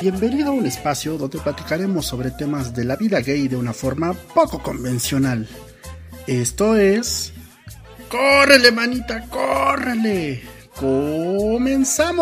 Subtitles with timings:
[0.00, 4.12] Bienvenido a un espacio donde platicaremos sobre temas de la vida gay de una forma
[4.34, 5.48] poco convencional.
[6.26, 7.32] Esto es...
[8.10, 10.42] ¡Córrele, manita, córrele!
[10.78, 12.12] ¡Comenzamos!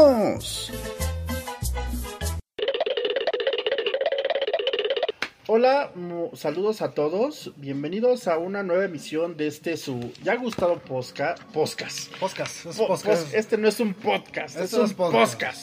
[5.46, 5.93] Hola,
[6.34, 7.52] saludos a todos.
[7.56, 12.11] Bienvenidos a una nueva emisión de este su ya gustado posca, podcast.
[12.18, 13.25] Podcast, es Po- podcast.
[13.25, 15.63] pos- este no es un podcast, es Esto un es podcast,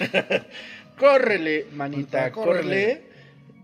[1.00, 3.02] córrele, manita, córrele.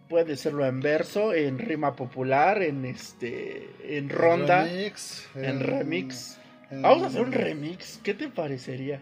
[0.09, 6.39] Puede serlo en verso, en rima popular, en este, en ronda, Remix, en remix.
[6.71, 7.99] en- Vamos a hacer un remix.
[8.05, 9.01] ¿Qué te parecería?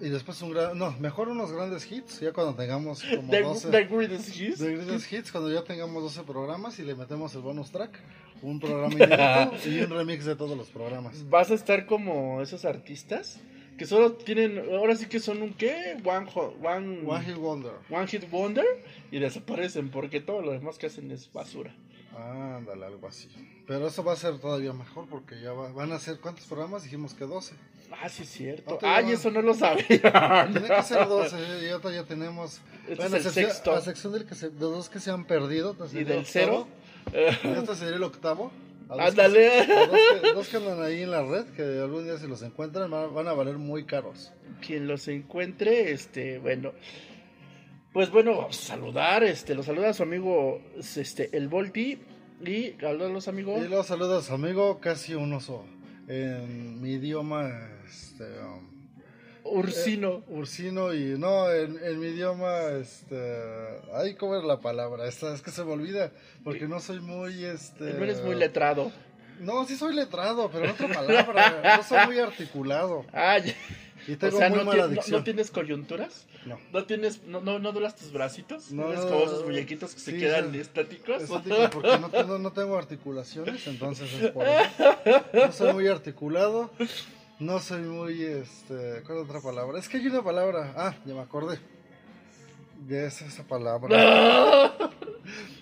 [0.00, 0.78] Y después un gran.
[0.78, 2.20] No, mejor unos grandes hits.
[2.20, 3.70] Ya cuando tengamos como The, 12.
[3.70, 4.58] the Greatest Hits.
[4.58, 7.98] de grandes hits, cuando ya tengamos 12 programas y le metemos el bonus track.
[8.40, 11.28] Un programa y un remix de todos los programas.
[11.28, 13.38] Vas a estar como esos artistas
[13.78, 17.72] que solo tienen, ahora sí que son un qué, one, ho- one, One Hit Wonder.
[17.90, 18.66] one hit wonder
[19.10, 21.74] y desaparecen porque todo lo demás que hacen es basura.
[22.16, 23.28] Ándale, algo así.
[23.66, 26.18] Pero eso va a ser todavía mejor porque ya va- van a ser.
[26.18, 26.82] ¿Cuántos programas?
[26.82, 27.54] Dijimos que 12.
[28.02, 28.78] Ah, sí es cierto.
[28.82, 29.86] Ay, eso no lo sabía.
[29.86, 31.36] Tiene que ser 12.
[31.64, 32.60] Y ahorita ya tenemos.
[32.88, 33.72] Este bueno, es el sección- sexto.
[33.72, 35.76] La sección del que se, de dos que se han perdido.
[35.92, 36.66] y del el cero.
[37.12, 37.48] octavo.
[37.54, 38.50] Y este sería el octavo.
[38.88, 39.60] A Ándale.
[39.60, 42.42] a dos, que, dos que andan ahí en la red, que algún día si los
[42.42, 44.32] encuentran van, a valer muy caros.
[44.64, 46.72] Quien los encuentre, este, bueno.
[47.92, 51.98] Pues bueno, a saludar, este, lo saluda su amigo, este, el Volti.
[52.44, 53.64] Y los amigos.
[53.64, 55.64] Y los saludos, amigo, casi un oso.
[56.06, 57.50] En mi idioma,
[57.84, 58.77] este, um,
[59.50, 60.22] Ursino.
[60.28, 65.06] ursino y no, en, en mi idioma, este, ay, ¿cómo es la palabra?
[65.06, 66.10] Esta, es que se me olvida,
[66.44, 67.94] porque no soy muy, este...
[67.94, 68.90] No eres muy letrado.
[69.40, 73.04] No, sí soy letrado, pero en otra palabra, no soy muy articulado.
[73.12, 73.54] Ay,
[74.08, 76.26] Y o tengo sea, muy ¿no, mala no- tienes coyunturas?
[76.46, 76.58] No.
[76.72, 78.70] ¿No tienes, no, no, no duras tus bracitos?
[78.72, 81.22] No, ¿No eres no, como esos muñequitos que se quedan estáticos?
[81.22, 84.96] Estático, porque no tengo, no tengo articulaciones, entonces es por eso.
[85.34, 86.70] No soy muy articulado,
[87.40, 89.78] no soy muy, este, ¿cuál es otra palabra?
[89.78, 91.58] Es que hay una palabra, ah, ya me acordé.
[92.88, 94.74] Ya es esa palabra.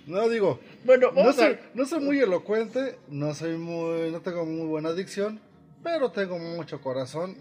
[0.06, 4.68] No digo, bueno, no soy, no soy muy elocuente, no soy muy, no tengo muy
[4.68, 5.40] buena dicción,
[5.82, 7.36] pero tengo mucho corazón,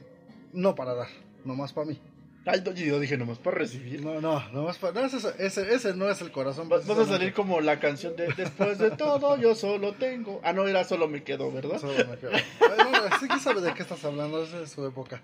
[0.51, 1.07] no para dar,
[1.43, 2.01] nomás para mí.
[2.47, 4.03] Ay, no, yo dije nomás para recibir.
[4.03, 6.69] No, no, nomás para, no, ese, ese, ese no es el corazón.
[6.69, 10.41] Vas a salir como la canción de Después de todo, yo solo tengo.
[10.43, 11.79] Ah, no, era solo me quedo, ¿verdad?
[11.79, 12.31] Solo me quedo.
[12.59, 15.21] Bueno, sí que sabe de qué estás hablando, es su época.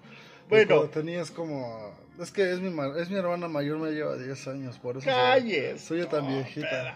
[0.49, 0.81] Bueno.
[0.89, 1.95] Tenías como...
[2.19, 5.05] Es que es mi, es mi hermana mayor, me lleva 10 años, por eso...
[5.05, 5.81] Calles.
[5.81, 6.95] Soy yo tan viejita.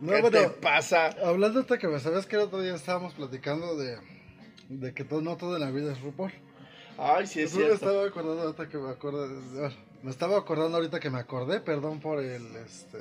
[0.00, 1.16] No, ¿Qué bueno, te pasa?
[1.24, 3.98] hablando de que me sabes que el otro día estábamos platicando de,
[4.68, 6.32] de que todo, no todo en la vida es RuPaul.
[6.98, 7.86] Ay, sí es Eso me cierto.
[7.86, 9.28] estaba acordando ahorita que me acordé.
[9.58, 12.98] bueno, me estaba acordando ahorita que me acordé, perdón por el este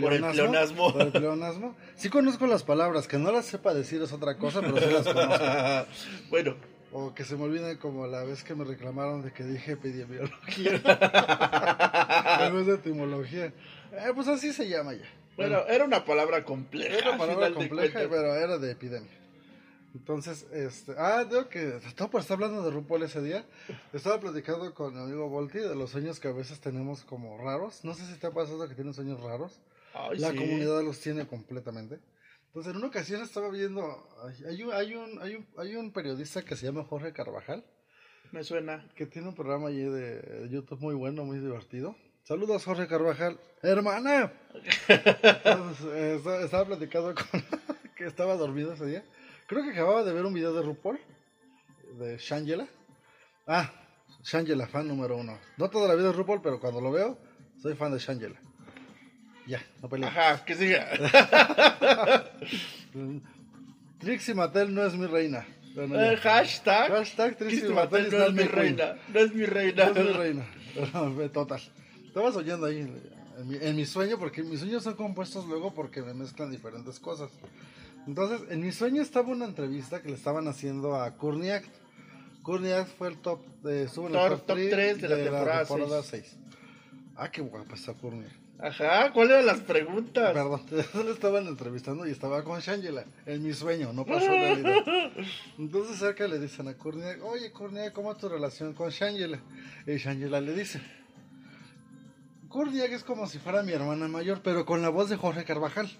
[0.00, 0.92] Por el pleonasmo.
[0.92, 1.74] Por el pleonasmo.
[1.96, 5.06] Sí conozco las palabras, que no las sepa decir es otra cosa, pero sí las
[5.08, 5.44] conozco.
[6.30, 6.56] bueno,
[6.92, 10.72] O que se me olviden como la vez que me reclamaron de que dije epidemiología
[12.52, 13.46] vez de etimología.
[13.46, 15.08] Eh, pues así se llama ya.
[15.36, 16.96] bueno, era una palabra compleja.
[16.98, 19.21] Era una al palabra compleja, pero era de epidemia.
[19.94, 23.44] Entonces, este, ah, digo que todo por estar hablando de RuPaul ese día,
[23.92, 27.84] estaba platicando con mi amigo Volti de los sueños que a veces tenemos como raros.
[27.84, 29.60] No sé si te ha pasado que tienes sueños raros.
[29.94, 30.36] Ay, La sí.
[30.36, 32.00] comunidad los tiene completamente.
[32.46, 33.82] Entonces, en una ocasión estaba viendo,
[34.24, 37.64] hay- hay un, hay un, hay un, hay un periodista que se llama Jorge Carvajal,
[38.30, 38.88] Me suena.
[38.96, 41.94] que tiene un programa allí de YouTube muy bueno, muy divertido.
[42.24, 43.38] Saludos, Jorge Carvajal.
[43.62, 44.32] ¡Hermana!
[44.88, 47.42] Entonces, eh, estaba, estaba platicando con...
[47.96, 49.04] que estaba dormido ese día.
[49.46, 50.98] Creo que acababa de ver un video de RuPaul,
[51.98, 52.66] de Shangela.
[53.46, 53.70] Ah,
[54.22, 55.38] Shangela, fan número uno.
[55.56, 57.18] No toda la vida es RuPaul, pero cuando lo veo,
[57.60, 58.40] soy fan de Shangela.
[59.46, 60.08] Ya, no peleé.
[60.08, 60.88] Ajá, que siga.
[63.98, 65.46] Trixie Mattel no es mi reina.
[65.74, 66.00] Bueno.
[66.00, 66.90] Eh, hashtag.
[66.92, 68.96] Hashtag Trixie Mattel Mattel no es mi reina.
[69.08, 69.86] No es mi reina.
[69.86, 70.46] No es mi reina.
[71.32, 71.60] Total.
[72.06, 76.02] Estabas oyendo ahí en mi, en mi sueño, porque mis sueños son compuestos luego porque
[76.02, 77.30] me mezclan diferentes cosas.
[78.06, 81.12] Entonces, en mi sueño estaba una entrevista que le estaban haciendo a.
[81.16, 81.68] Courtney Act
[82.98, 86.02] fue el top, de, en el Top- top, top 3 tres de la temporada temporada
[86.02, 86.36] 6.
[87.16, 88.28] Ah, qué guapa está Courtney.
[88.58, 90.32] Ajá, ¿cuáles eran las preguntas?
[90.32, 90.62] Perdón,
[91.06, 95.10] le estaban entrevistando y estaba con Shangela, en mi sueño, no pasó en realidad.
[95.58, 99.40] Entonces cerca le dicen a Courtney, oye Courtney, ¿cómo es tu relación con Shangela?
[99.86, 100.80] Y Shangela le dice,
[102.48, 105.90] Courtney es como si fuera mi hermana mayor, pero con la voz de Jorge Carvajal.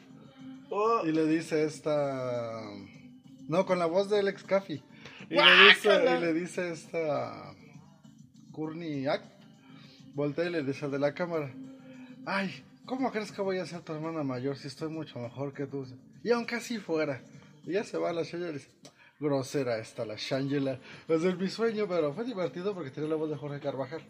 [0.75, 2.63] Oh, Y le dice esta,
[3.47, 4.83] no, con la voz del ex Caffi.
[5.29, 7.55] Y le dice, y le dice esta
[8.53, 9.27] Courtney Act,
[10.15, 11.53] voltea y le dice al de la cámara,
[12.25, 15.67] ay, ¿cómo crees que voy a ser tu hermana mayor si estoy mucho mejor que
[15.67, 15.85] tú?
[16.25, 17.21] Y aunque así fuera,
[17.65, 18.71] y ya se va la Shangela y dice,
[19.21, 20.81] grosera está la Shangela.
[21.07, 24.01] Es de mi sueño, pero fue divertido porque tenía la voz de Jorge Carvajal.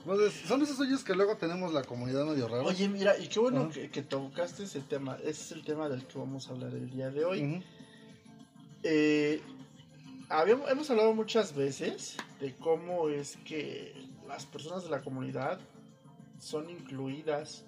[0.00, 2.62] Entonces, son esos sueños que luego tenemos la comunidad medio rara.
[2.62, 5.16] Oye, mira, y qué bueno que, que tocaste ese tema.
[5.22, 7.62] Ese es el tema del que vamos a hablar el día de hoy.
[8.82, 9.42] Eh,
[10.30, 13.94] habíamos, hemos hablado muchas veces de cómo es que
[14.26, 15.60] las personas de la comunidad
[16.38, 17.64] son incluidas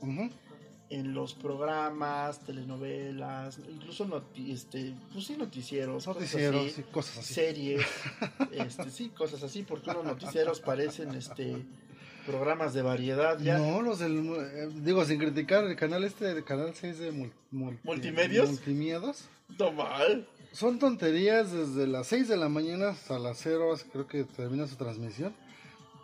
[0.88, 7.18] en los programas, telenovelas, incluso noti este, pues sí, noticieros, cosas Noticieros así, y cosas
[7.18, 7.34] así.
[7.34, 7.86] series,
[8.52, 11.64] este, sí, cosas así, porque unos noticieros parecen este
[12.26, 13.58] programas de variedad ya.
[13.58, 14.18] No, los del.
[14.26, 18.48] eh, digo, sin criticar, el canal este, el canal 6 de mul- multi- ¿Multimedios?
[18.50, 19.24] Multimiedos.
[19.58, 20.26] No mal.
[20.52, 24.76] Son tonterías desde las 6 de la mañana hasta las 0, creo que termina su
[24.76, 25.34] transmisión.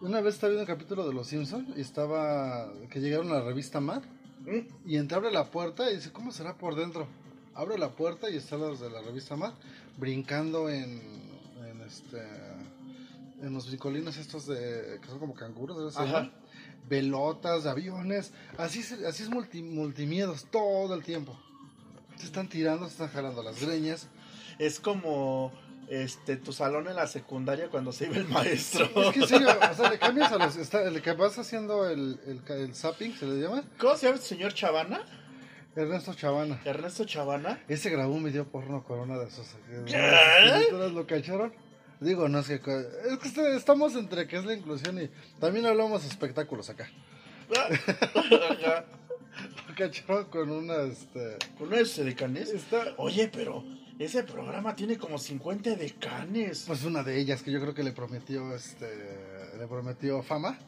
[0.01, 2.73] Una vez estaba viendo un capítulo de Los Simpsons y estaba.
[2.91, 4.03] que llegaron a la revista Mad
[4.47, 7.09] Mm, y entra, abre la puerta y dice: ¿Cómo será por dentro?
[7.55, 9.53] Abre la puerta y están los de la revista Mad
[9.99, 11.03] brincando en.
[11.69, 12.19] en este.
[13.43, 14.99] En los brincolines estos de.
[15.01, 15.95] que son como canguros.
[15.97, 16.31] ¿no?
[16.89, 18.33] Velotas, aviones.
[18.57, 21.39] Así, es- así es multi, multimiedos todo el tiempo.
[22.17, 24.09] Se están tirando, se están jalando las greñas.
[24.59, 25.53] Es como
[25.89, 28.85] este tu salón en la secundaria cuando se iba el maestro.
[29.03, 30.57] Es que serio, o sea, le cambias a los.
[30.57, 33.63] Está, le vas haciendo el, el, el zapping, se le llama.
[33.79, 35.01] ¿Cómo se llama el señor Chavana?
[35.77, 36.61] Ernesto Chavana.
[36.65, 37.63] Ernesto Chavana.
[37.69, 39.47] Ese grabó un video porno corona de esos.
[39.69, 39.97] de ¿Qué?
[39.97, 41.53] esas películas, ¿Lo cacharon?
[42.01, 42.61] Digo, no es que.
[42.61, 45.09] co- Es que estamos entre que es la inclusión y.
[45.41, 46.89] También hablamos de espectáculos acá.
[47.51, 48.85] Ajá.
[49.69, 50.83] Lo cacharon con una.
[50.83, 51.37] Este.
[51.59, 52.51] ¿Con ese de canes?
[52.51, 52.95] Está.
[52.99, 53.65] Oye, pero
[53.99, 56.65] ese programa tiene como 50 decanes.
[56.67, 58.55] Pues una de ellas que yo creo que le prometió.
[58.55, 58.87] Este.
[59.59, 60.59] Le prometió fama.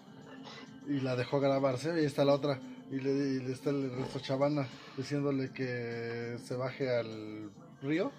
[0.88, 2.00] Y la dejó grabarse.
[2.02, 2.60] Y está la otra.
[2.90, 4.66] Y le, y le está el Ernesto Chavana
[4.96, 7.50] diciéndole que se baje al
[7.82, 8.10] río.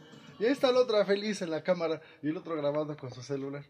[0.42, 2.02] Y ahí está la otra feliz en la cámara.
[2.24, 3.64] Y el otro grabando con su celular.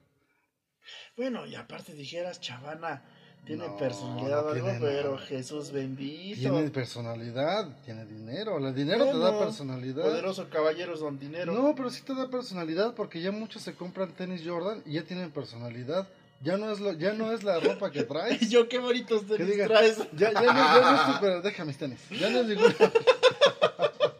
[1.18, 3.04] Bueno, y aparte dijeras, Chavana
[3.46, 5.26] tiene No, personalidad no o algo, tiene pero nada.
[5.28, 6.40] Jesús bendito.
[6.40, 8.58] Tiene personalidad, tiene dinero.
[8.58, 10.04] El dinero te da personalidad.
[10.04, 11.52] Poderoso caballeros don dinero.
[11.54, 15.04] No, pero sí te da personalidad porque ya muchos se compran tenis Jordan y ya
[15.04, 16.08] tienen personalidad.
[16.44, 18.50] Ya no es lo, ya no es la ropa que Y traes.
[18.50, 19.98] yo qué bonitos Que tenis diga, traes.
[20.14, 22.00] ya, ya no, ya no es tu- pero deja mis tenis.
[22.12, 22.76] Ya no es ninguna.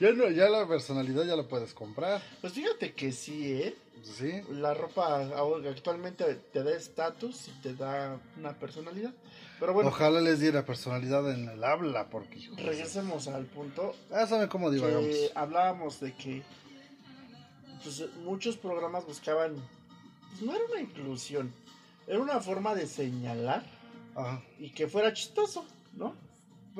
[0.00, 2.22] ya no, ya la personalidad ya la puedes comprar.
[2.40, 3.76] Pues fíjate que sí, ¿eh?
[4.02, 4.40] Sí.
[4.52, 5.20] La ropa
[5.68, 9.12] actualmente te da estatus y te da una personalidad.
[9.58, 12.54] Pero bueno, Ojalá les diera personalidad en el habla porque hijo.
[12.54, 15.14] de- regresemos al punto Ah, saben cómo divagamos.
[15.34, 16.42] hablábamos de que
[17.82, 19.54] pues, muchos programas buscaban,
[20.30, 21.52] pues no era una inclusión,
[22.06, 23.64] era una forma de señalar
[24.14, 24.42] Ajá.
[24.58, 25.64] y que fuera chistoso,
[25.94, 26.14] ¿no?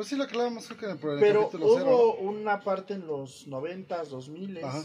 [0.01, 2.15] Pues sí lo aclaramos creo que en el, pro- en el Pero hubo cero.
[2.21, 4.83] una parte en los 90s, 2000 Ajá.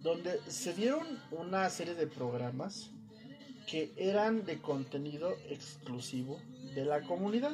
[0.00, 2.90] donde se dieron una serie de programas
[3.70, 6.40] que eran de contenido exclusivo
[6.74, 7.52] de la comunidad.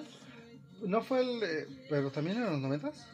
[0.82, 1.02] ¿no?
[1.02, 1.42] Fue el.
[1.42, 3.06] eh, pero también en los noventas.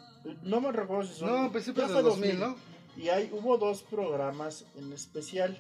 [0.44, 1.28] No me recuerdo si son.
[1.28, 2.56] No, principios ya del fue 2000, ¿no?
[2.96, 5.58] Y hay, hubo dos programas en especial.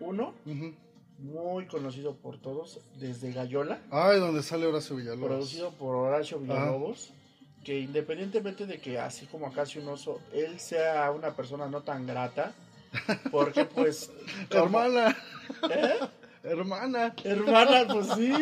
[0.00, 0.74] Uno, Ujú.
[1.18, 5.28] muy conocido por todos, desde Gallola, Ay, donde sale Horacio Villalobos.
[5.28, 7.12] producido por Horacio Villalobos,
[7.64, 12.06] que independientemente de que así como acá un oso, él sea una persona no tan
[12.06, 12.54] grata,
[13.30, 14.10] porque pues...
[14.50, 15.16] Hermana,
[15.70, 15.98] ¿Eh?
[16.44, 17.14] hermana.
[17.24, 18.32] Hermana, pues sí.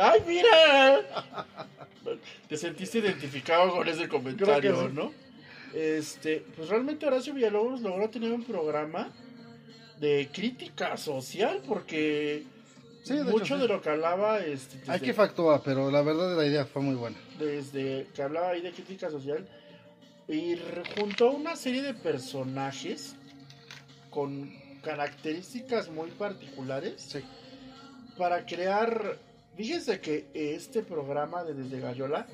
[0.00, 1.34] ¡Ay, mira!
[2.48, 4.92] Te sentiste identificado con ese comentario, sí.
[4.92, 5.12] ¿no?
[5.74, 9.10] Este, pues realmente Horacio Villalobos logró tener un programa
[9.98, 12.44] de crítica social porque
[13.02, 13.62] Sí, de hecho, mucho sí.
[13.62, 16.96] de lo que hablaba este, Hay que factúa, pero la verdad la idea fue muy
[16.96, 17.16] buena.
[17.38, 19.46] Desde que hablaba ahí de crítica social
[20.28, 20.56] y
[20.98, 23.14] juntó una serie de personajes
[24.10, 24.52] con
[24.82, 27.20] características muy particulares Sí.
[28.16, 29.18] para crear.
[29.56, 32.26] Fíjense que este programa de Desde Gallola,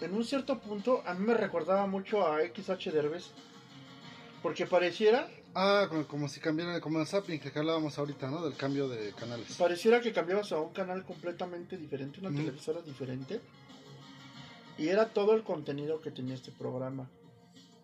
[0.00, 3.30] en un cierto punto, a mí me recordaba mucho a XH Derbez.
[4.42, 8.42] Porque pareciera, Ah, como, como si cambiara, como el zapping que hablábamos ahorita, ¿no?
[8.44, 9.54] Del cambio de canales.
[9.56, 13.40] pareciera que cambiabas a un canal completamente diferente, una televisora diferente.
[14.78, 17.08] Y era todo el contenido que tenía este programa.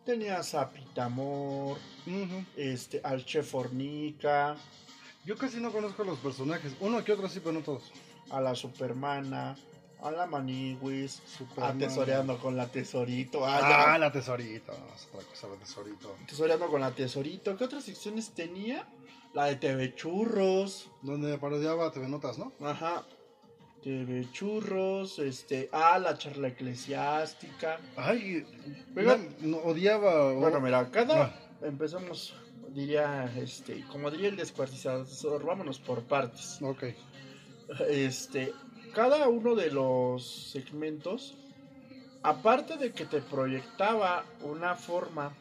[0.05, 1.77] Tenías a Pitamor,
[2.57, 4.57] este, al Chef Fornica,
[5.25, 6.73] Yo casi no conozco a los personajes.
[6.81, 7.93] Uno que otro sí, pero no todos.
[8.31, 9.57] a la Supermana,
[10.03, 11.77] a la Maniwis, Superman.
[11.77, 13.45] atesoreando con la Tesorito.
[13.45, 14.73] Ah, Ah, la tesorito.
[14.73, 16.17] No, es otra cosa, la tesorito.
[16.27, 17.57] Tesoreando con la Tesorito.
[17.57, 18.89] ¿Qué otras secciones tenía?
[19.35, 20.91] La de TV Churros.
[21.03, 22.53] Donde parodiaba TV Notas, ¿no?
[22.63, 23.05] Ajá.
[23.83, 27.79] TV Churros, este, ah, la charla eclesiástica.
[27.97, 28.45] Ay,
[28.95, 30.33] no, no, odiaba.
[30.33, 32.35] Bueno, mira, cada empezamos,
[32.69, 36.59] diría, este, como diría el descuartizador, vámonos por partes.
[36.63, 36.85] Ok.
[37.89, 38.53] Este,
[38.95, 41.37] cada uno de los segmentos,
[42.23, 45.33] aparte de que te proyectaba una forma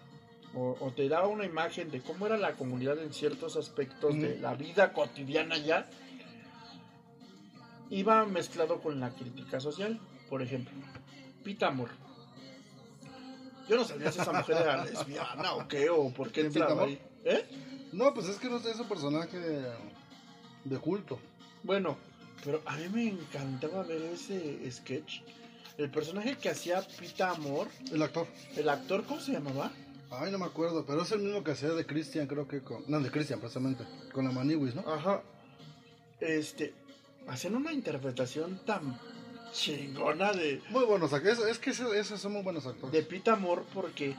[0.53, 4.39] o, o te daba una imagen de cómo era la comunidad en ciertos aspectos de
[4.39, 5.89] la vida cotidiana ya,
[7.89, 9.99] iba mezclado con la crítica social.
[10.29, 10.73] Por ejemplo,
[11.43, 11.89] Pita Amor.
[13.67, 16.65] Yo no sabía si esa mujer era lesbiana o qué, o por qué ¿Quién, Pita
[16.65, 17.01] entraba ahí.
[17.25, 17.45] ¿Eh?
[17.91, 21.19] No, pues es que no es un personaje de culto.
[21.63, 21.97] Bueno,
[22.43, 25.21] pero a mí me encantaba ver ese sketch.
[25.77, 28.27] El personaje que hacía Pita Amor, El actor.
[28.55, 29.71] el actor, ¿cómo se llamaba?
[30.11, 32.83] Ay, no me acuerdo, pero es el mismo que hacía de Christian, creo que con.
[32.87, 33.85] No, de Christian, precisamente.
[34.11, 34.81] Con la Maniwis, ¿no?
[34.91, 35.21] Ajá.
[36.19, 36.73] Este,
[37.29, 38.99] hacen una interpretación tan
[39.51, 41.39] chingona de, Muy buenos actores.
[41.39, 42.91] Es que esos, son muy buenos actores.
[42.91, 44.15] de Pita Amor porque,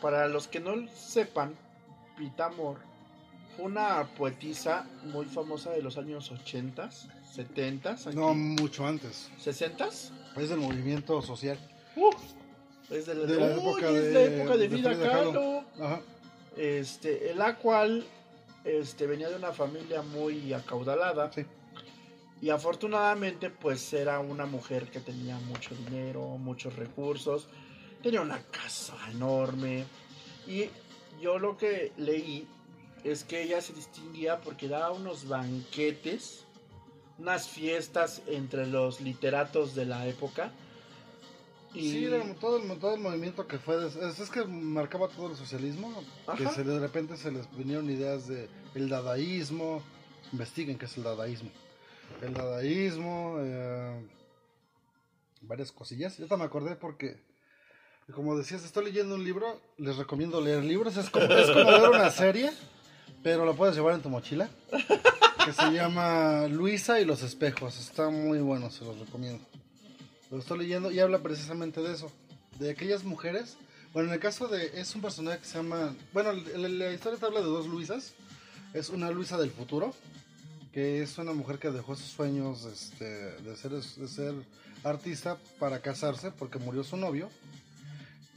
[0.00, 1.54] para los que no sepan,
[2.16, 2.78] Pita Amor
[3.56, 6.90] fue una poetisa muy famosa de los años 80,
[7.34, 9.30] 70, No, mucho antes.
[9.38, 9.88] 60.
[10.36, 11.58] Es del movimiento social.
[11.96, 12.10] Uh,
[12.90, 14.98] es de la, De la Uy, época es de- la época de, de vida.
[14.98, 15.64] Kahlo.
[15.80, 16.00] Ajá.
[16.56, 18.04] este, la cual
[18.64, 21.44] este, venía de una familia muy acaudalada Sí.
[22.42, 27.48] Y afortunadamente pues era una mujer que tenía mucho dinero, muchos recursos,
[28.02, 29.84] tenía una casa enorme
[30.46, 30.70] y
[31.20, 32.46] yo lo que leí
[33.04, 36.44] es que ella se distinguía porque daba unos banquetes,
[37.18, 40.52] unas fiestas entre los literatos de la época.
[41.72, 43.86] Y Sí, todo el, todo el movimiento que fue.
[43.86, 46.02] Es, es que marcaba todo el socialismo.
[46.36, 46.54] Que Ajá.
[46.54, 49.82] se, de repente se les vinieron ideas de el dadaísmo.
[50.32, 51.50] Investiguen qué es el dadaísmo.
[52.22, 53.36] El dadaísmo.
[53.40, 54.08] eh,
[55.42, 56.16] varias cosillas.
[56.18, 57.20] Yo me acordé porque.
[58.14, 59.60] Como decías, estoy leyendo un libro.
[59.78, 60.96] Les recomiendo leer libros.
[60.96, 62.50] Es como, es como ver una serie.
[63.22, 64.48] Pero lo puedes llevar en tu mochila.
[65.44, 67.78] Que se llama Luisa y los espejos.
[67.78, 69.44] Está muy bueno, se los recomiendo.
[70.30, 72.10] Lo estoy leyendo y habla precisamente de eso.
[72.58, 73.56] De aquellas mujeres.
[73.92, 74.80] Bueno, en el caso de.
[74.80, 75.94] Es un personaje que se llama.
[76.12, 78.12] Bueno, la, la historia te habla de dos Luisas.
[78.74, 79.94] Es una Luisa del futuro.
[80.72, 84.34] Que es una mujer que dejó sus sueños este, de, ser, de ser
[84.84, 87.30] artista para casarse porque murió su novio.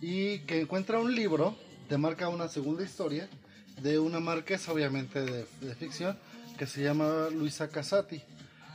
[0.02, 1.56] Y que encuentra un libro.
[1.90, 3.30] Te marca una segunda historia.
[3.82, 6.18] De una marquesa, obviamente de, ficción.
[6.58, 8.22] Que se llama Luisa Casati.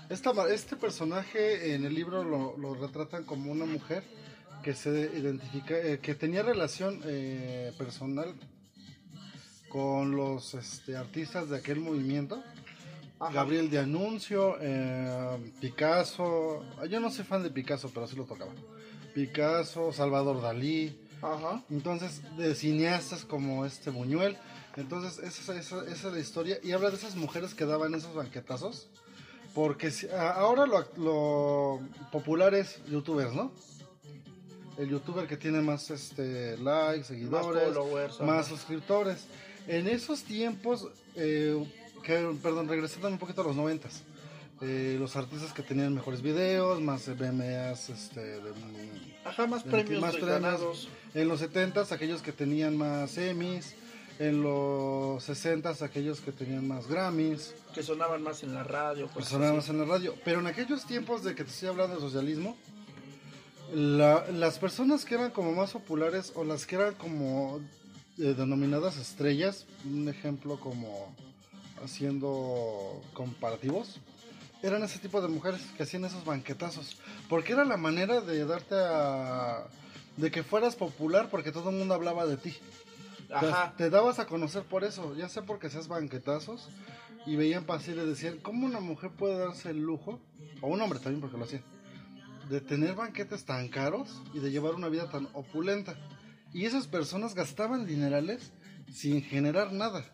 [0.08, 4.02] Esta, este personaje en el libro lo, lo retratan como una mujer
[4.62, 8.34] que se identifica, eh, que tenía relación eh, personal
[9.68, 12.42] con los este, artistas de aquel movimiento.
[13.20, 13.32] Ajá.
[13.32, 18.52] Gabriel de Anuncio, eh, Picasso, yo no soy fan de Picasso, pero sí lo tocaba.
[19.14, 21.64] Picasso, Salvador Dalí, Ajá.
[21.70, 24.36] entonces de cineastas como este Buñuel.
[24.76, 28.14] Entonces esa, esa, esa es la historia y habla de esas mujeres que daban esos
[28.14, 28.88] banquetazos.
[29.54, 31.80] Porque si- ahora lo, lo
[32.12, 33.50] popular es youtubers, ¿no?
[34.76, 37.74] El youtuber que tiene más este likes, seguidores,
[38.20, 39.26] más suscriptores.
[39.66, 41.56] En esos tiempos, eh,
[42.08, 44.02] que, perdón, regresando un poquito a los noventas,
[44.62, 48.52] eh, los artistas que tenían mejores videos, más BMAs, este, de-
[49.26, 50.88] Ajá, más de- premios más premios.
[51.14, 53.74] en los 70s aquellos que tenían más Emmys,
[54.18, 59.08] en los 60s aquellos que tenían más Grammys, Que sonaban más en la radio.
[59.14, 60.14] que sonaban más en la radio.
[60.24, 62.56] Pero en aquellos tiempos de que te estoy hablando de socialismo,
[63.74, 67.60] la- las personas que eran como más populares o las que eran como
[68.20, 71.14] eh, denominadas estrellas, un ejemplo como
[71.84, 74.00] haciendo comparativos,
[74.62, 76.98] eran ese tipo de mujeres que hacían esos banquetazos.
[77.28, 79.66] Porque era la manera de darte a...
[80.16, 82.54] de que fueras popular porque todo el mundo hablaba de ti.
[83.28, 83.74] Te- Ajá.
[83.76, 86.68] Te, dabas a conocer por eso, ya sea porque seas banquetazos
[87.26, 90.18] y veían pasar y decían, ¿cómo una mujer puede darse el lujo,
[90.62, 91.62] o un hombre también porque lo hacían,
[92.48, 95.94] de tener banquetes tan caros y de llevar una vida tan opulenta?
[96.54, 98.50] Y esas personas gastaban dinerales
[98.90, 100.06] sin generar nada.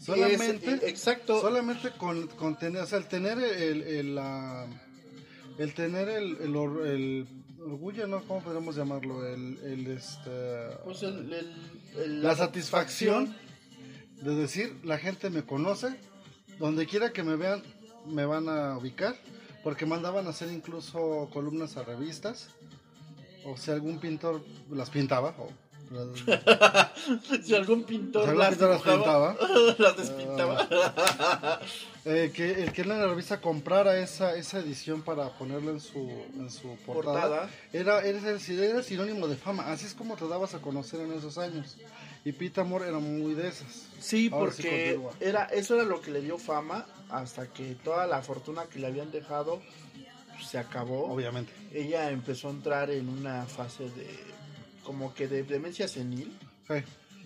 [0.00, 1.40] Solamente, Es- eh, exacto.
[1.40, 4.66] solamente con, con tener, o sea, el tener el, el, la-
[5.58, 7.26] el tener el, el or- el
[7.60, 8.22] orgullo, ¿no?
[8.24, 9.26] ¿Cómo podemos llamarlo?
[9.26, 13.34] El, el este, Pues la satisfacción
[14.22, 15.88] de decir la gente me conoce
[16.58, 17.62] donde quiera que me vean
[18.06, 19.16] me van a ubicar
[19.64, 22.48] porque mandaban a hacer incluso columnas a revistas
[23.44, 25.50] o si algún pintor las pintaba o
[27.42, 29.74] si algún pintor Si algún las, pintor las dibujaba, pintaba.
[29.78, 31.60] las despintaba.
[32.04, 36.08] Eh, que el que en la revista comprara esa, esa edición para ponerla en su,
[36.38, 37.50] en su portada, Portada.
[37.72, 39.72] Era, era, el, era el sinónimo de fama.
[39.72, 41.76] Así es como te dabas a conocer en esos años.
[42.24, 43.88] Y Pete Amor era muy de esas.
[44.00, 48.22] Sí, Ahora porque era, eso era lo que le dio fama hasta que toda la
[48.22, 49.60] fortuna que le habían dejado
[50.34, 51.06] pues, se acabó.
[51.06, 51.52] Obviamente.
[51.72, 54.35] Ella empezó a entrar en una fase de
[54.86, 56.32] como que de demencia senil.
[56.68, 56.74] Sí.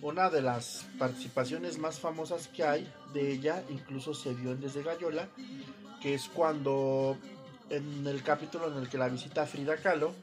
[0.01, 4.81] Una de las participaciones más famosas que hay de ella, incluso se vio en Desde
[4.81, 5.27] Gallola,
[6.01, 7.15] que es cuando
[7.69, 10.13] en el capítulo en el que la visita Frida Kahlo,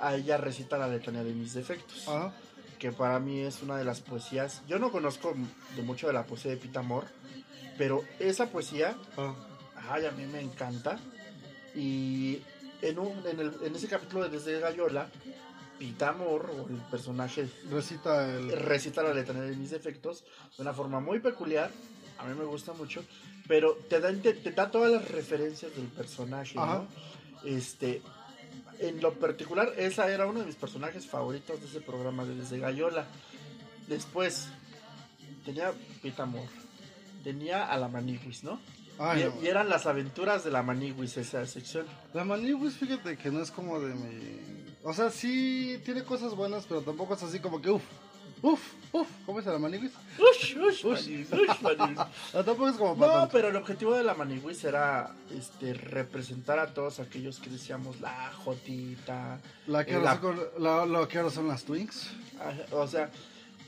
[0.00, 2.32] a ella recita la letanía de mis defectos, Ajá.
[2.80, 4.62] que para mí es una de las poesías.
[4.66, 5.34] Yo no conozco
[5.76, 7.04] de mucho de la poesía de Pita Amor,
[7.78, 9.34] pero esa poesía, Ah,
[9.88, 10.98] ay, a mí me encanta.
[11.76, 12.42] Y
[12.82, 15.08] en, un, en, el- en ese capítulo de Desde Gallola,
[15.82, 18.52] Pita Amor, o el personaje recita el.
[18.52, 20.22] recita la letanía de mis defectos
[20.56, 21.72] de una forma muy peculiar.
[22.20, 23.04] A mí me gusta mucho,
[23.48, 26.54] pero te da, te, te da todas las referencias del personaje.
[26.54, 26.86] ¿no?
[27.44, 28.00] Este,
[28.78, 32.60] en lo particular, esa era uno de mis personajes favoritos de ese programa de Desde
[32.60, 33.04] Gallola.
[33.88, 34.50] Después,
[35.44, 36.46] tenía Pita Amor,
[37.24, 38.60] tenía a la Maniguis, ¿no?
[39.00, 39.42] Ay, y, no.
[39.42, 41.86] y eran las aventuras de la Maniguis, esa sección.
[42.14, 44.61] La Maniguis, fíjate que no es como de mi.
[44.84, 47.82] O sea, sí tiene cosas buenas, pero tampoco es así como que uff,
[48.42, 48.60] uff,
[48.92, 49.08] uff.
[49.24, 49.92] ¿Cómo es la Maniguis?
[50.18, 51.08] Ush, ush, Ush.
[51.32, 51.50] Ush.
[51.78, 56.58] Ah, tampoco es como para No, pero el objetivo de la Maniguis era este, representar
[56.58, 59.40] a todos aquellos que decíamos la Jotita.
[59.68, 62.08] La que, la- ahora son, la, lo que ahora son las Twinks.
[62.72, 63.10] O sea,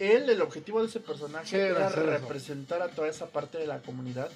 [0.00, 4.30] él, el objetivo de ese personaje era representar a toda esa parte de la comunidad.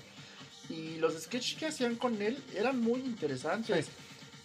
[0.70, 3.88] Y los sketches que hacían con él eran muy interesantes.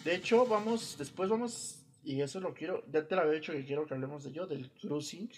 [0.03, 3.65] De hecho, vamos, después vamos, y eso lo quiero, ya te lo había dicho que
[3.65, 5.29] quiero que hablemos de ello, del cruising.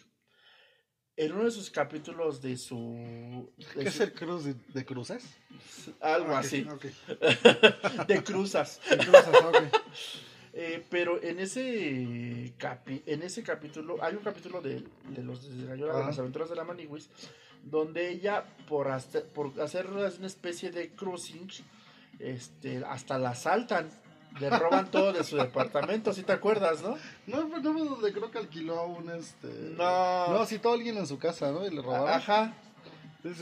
[1.18, 3.50] En uno de sus capítulos de su...
[3.58, 4.44] de ¿Qué es el cruz
[4.74, 5.24] de, cruces?
[6.02, 6.68] Algo Ok, así.
[8.08, 8.82] De cruzas.
[8.90, 9.58] De cruces, ok.
[10.58, 15.76] Eh, pero en ese capi- en ese capítulo, hay un capítulo de, de los de
[15.76, 16.06] de Ajá.
[16.08, 17.10] las aventuras de la Maniguis,
[17.62, 21.50] donde ella, por, hasta- por hacer una especie de cruising,
[22.20, 23.90] este, hasta la asaltan,
[24.40, 26.98] le roban todo de su departamento, ¿sí te acuerdas, no?
[27.28, 29.48] No, pero no, donde creo que alquiló a un este.
[29.78, 30.28] No.
[30.34, 31.66] No, citó a alguien en su casa, ¿no?
[31.66, 32.10] Y le robaron.
[32.10, 32.54] Ajá,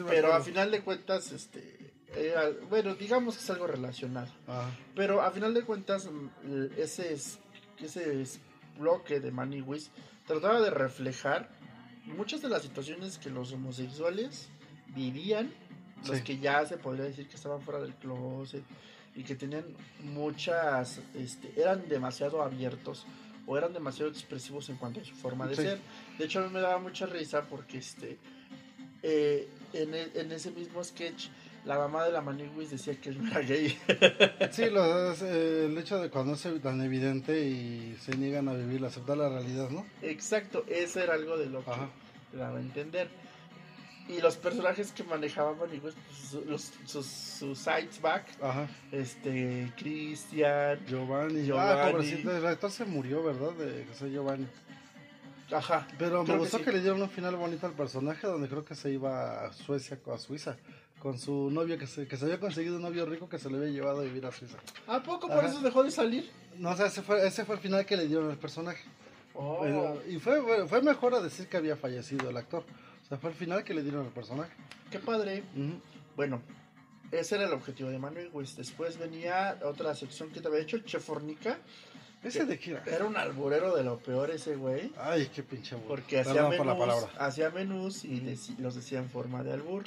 [0.08, 4.32] pero a final de cuentas, este, era- bueno, digamos que es algo relacionado.
[4.48, 4.70] Ajá.
[4.96, 7.40] Pero a final de cuentas, mm, ese, es-
[7.80, 8.40] ese es-
[8.80, 9.92] bloque de Maniwis
[10.26, 11.48] trataba de reflejar
[12.06, 14.50] muchas de las situaciones que los homosexuales
[14.96, 15.54] vivían,
[16.08, 16.24] los Sí.
[16.24, 18.64] que ya se podría decir que estaban fuera del closet
[19.16, 19.66] y que tenían
[20.00, 23.06] muchas, este, eran demasiado abiertos
[23.46, 25.62] o eran demasiado expresivos en cuanto a su forma de Sí.
[25.64, 25.80] ser.
[26.18, 28.18] De hecho, a mí me daba mucha risa porque este,
[29.02, 31.28] eh, en, e- en ese mismo sketch,
[31.66, 33.78] la mamá de la Maniwis decía que era gay.
[34.52, 38.84] Sí, lo- eh, el hecho de cuando es tan evidente y se niegan a vivir,
[38.86, 39.86] aceptar la realidad, ¿no?
[40.02, 43.10] Exacto, eso era algo de lo que daba a entender.
[44.10, 48.68] Y los personajes que manejaban Maniguis, pues, su- los, sus, sus sides back, Ajá.
[48.92, 51.46] este, Cristian, Giovanni.
[51.46, 51.80] Giovanni.
[51.82, 53.52] Ah, pobrecito, el actor se murió, ¿verdad?
[53.54, 54.46] De José Giovanni.
[55.52, 56.64] ajá, Pero me que gustó sí.
[56.66, 59.98] que, le dieron un final bonito al personaje donde creo que se iba a Suecia
[60.14, 60.58] a Suiza
[61.00, 63.58] con su novio que se, que se había conseguido un novio rico que se le
[63.58, 64.58] había llevado a vivir a Suiza.
[64.88, 65.48] ¿a poco por Ajá.
[65.48, 66.30] eso dejó de salir?
[66.58, 68.84] No, o sea, ese fue, ese fue el final que le dieron al personaje.
[69.34, 72.64] Oh, Pero- y fue- fue mejor a decir que había fallecido el actor.
[73.14, 74.52] Sea, fue el final que le dieron al personaje.
[74.90, 75.44] qué padre.
[76.16, 76.42] Bueno,
[77.12, 78.56] ese era el objetivo de Maniguis.
[78.58, 81.60] Después venía otra sección que te había hecho, Chefornica.
[82.24, 82.84] ¿Ese de qué era?
[82.86, 84.92] Era un alburero de lo peor ese güey.
[84.98, 85.90] Ay, qué pinche burro.
[85.90, 87.26] Porque hacía Perdón por la menús, palabra.
[87.26, 89.84] hacía menús y los decía en forma de albur.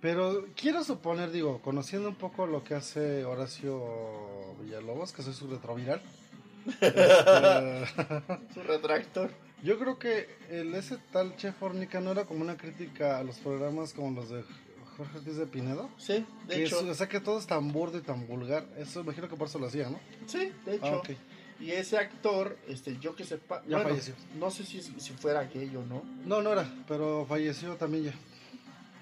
[0.00, 5.48] Pero quiero suponer, digo, conociendo un poco lo que hace Horacio Villalobos, que soy su
[5.48, 6.00] retroviral.
[6.68, 7.86] Este,
[8.54, 9.30] Su retractor.
[9.62, 13.36] yo creo que el ese tal Chef Ornica no era como una crítica a los
[13.38, 14.42] programas como los de
[14.96, 15.88] Jorge Ortiz de Pinedo.
[15.98, 16.80] Sí, de Que hecho.
[16.80, 18.66] es- o sea que todo es tan burdo y tan vulgar.
[18.76, 20.00] Eso imagino que por eso lo hacía, ¿no?
[20.26, 20.86] Sí, de hecho.
[20.86, 21.10] Ah, ok.
[21.60, 24.14] Y ese actor, este, yo que sepa, Ya bueno, falleció.
[24.38, 26.02] no sé si, si fuera gay o no.
[26.24, 28.12] No, no era, pero falleció también ya.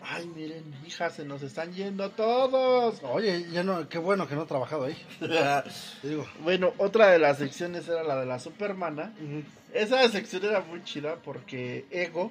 [0.08, 3.00] Ay, miren, hija, se nos están yendo todos.
[3.02, 4.96] Oye, ya no, qué bueno que no ha trabajado ahí.
[6.02, 6.26] Digo.
[6.44, 9.12] bueno, otra de las secciones era la de la Supermana.
[9.72, 12.30] Esa sección era muy chida porque Ego,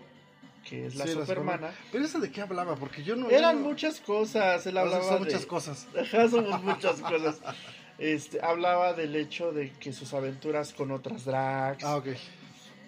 [0.64, 3.30] que es la Sí, Supermana, Pero eso de qué hablaba, porque yo no.
[3.30, 4.66] eran yo no- muchas cosas.
[4.66, 5.88] Él hablaba son de- muchas cosas.
[6.00, 7.40] Ajá, somos muchas cosas.
[7.98, 11.84] Este, hablaba del hecho de que sus aventuras con otras drags.
[11.84, 12.08] Ah, ok.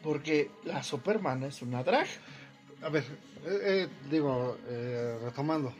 [0.03, 2.07] Porque la Superman es una drag.
[2.81, 3.03] A ver,
[3.45, 5.73] eh, eh, digo, eh, retomando.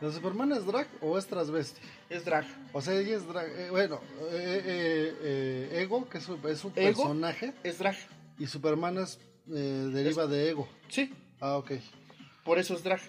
[0.00, 1.80] ¿La Superman es drag o es transvesti?
[2.10, 2.44] Es drag.
[2.72, 3.48] O sea, ella es drag.
[3.48, 4.00] eh, bueno,
[4.32, 7.02] eh, eh, eh, Ego, que es un, es un ¿Ego?
[7.02, 7.96] personaje, Es drag.
[8.38, 9.18] y Superman es,
[9.52, 10.68] eh, deriva de Ego.
[10.88, 11.72] Sí, Ah, ok.
[12.44, 13.00] por eso es drag.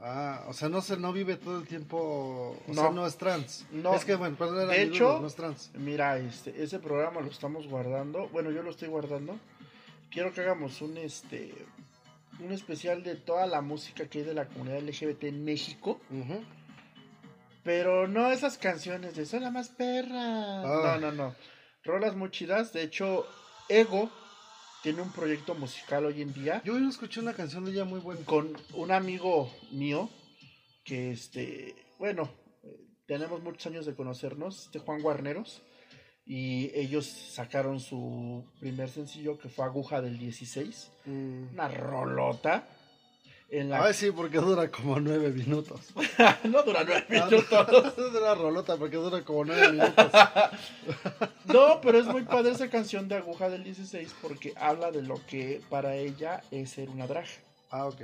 [0.00, 2.74] Ah, o sea, no se no vive todo el tiempo, o No.
[2.74, 3.64] sea, no es trans.
[3.72, 3.94] No.
[3.94, 5.70] Es que, bueno, perdón, era De mi hecho- duda, no es trans.
[5.74, 8.28] Mira, este, ese programa lo estamos guardando.
[8.28, 9.38] Bueno, yo lo estoy guardando.
[10.10, 11.54] Quiero que hagamos un este
[12.40, 16.00] un especial de toda la música que hay de la comunidad LGBT en México.
[17.62, 20.62] Pero no esas canciones de soy la más perra.
[20.62, 20.98] Ah.
[21.00, 21.34] No, no, no.
[21.82, 22.72] Rolas muy chidas.
[22.72, 23.26] De hecho,
[23.68, 24.10] Ego
[24.82, 28.00] tiene un proyecto musical hoy en día Yo hoy escuché una canción de ella muy
[28.00, 28.22] buena.
[28.26, 30.10] con un amigo mío
[30.84, 32.30] que este, bueno,
[32.62, 35.62] eh, tenemos muchos años de conocernos, este Juan Guarneros,
[36.26, 41.52] y ellos sacaron su primer sencillo que fue Aguja del 16, Mm.
[41.52, 42.66] una rolota
[43.50, 45.80] en la Ay, sí, porque dura como nueve minutos.
[46.44, 47.94] no dura nueve Ah, minutos.
[47.98, 50.10] es una rolota porque dura como nueve minutos.
[51.44, 55.24] No, pero es muy padre esa canción de Aguja del 16 porque habla de lo
[55.26, 57.26] que para ella es ser una drag.
[57.70, 58.00] Ah, ok.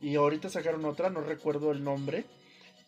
[0.00, 2.24] Y ahorita sacaron otra, no recuerdo el nombre,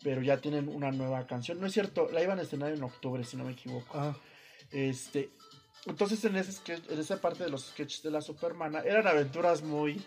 [0.03, 1.59] pero ya tienen una nueva canción.
[1.61, 3.97] No es cierto, la iban a estrenar en octubre, si no me equivoco.
[3.97, 4.15] Ah,
[4.71, 5.29] Este,
[5.85, 9.61] entonces en, ese sketch- en esa parte de los sketches de la Supermana eran aventuras
[9.63, 10.03] muy...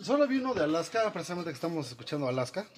[0.00, 2.68] solo vi uno de Alaska, precisamente que estamos escuchando Alaska.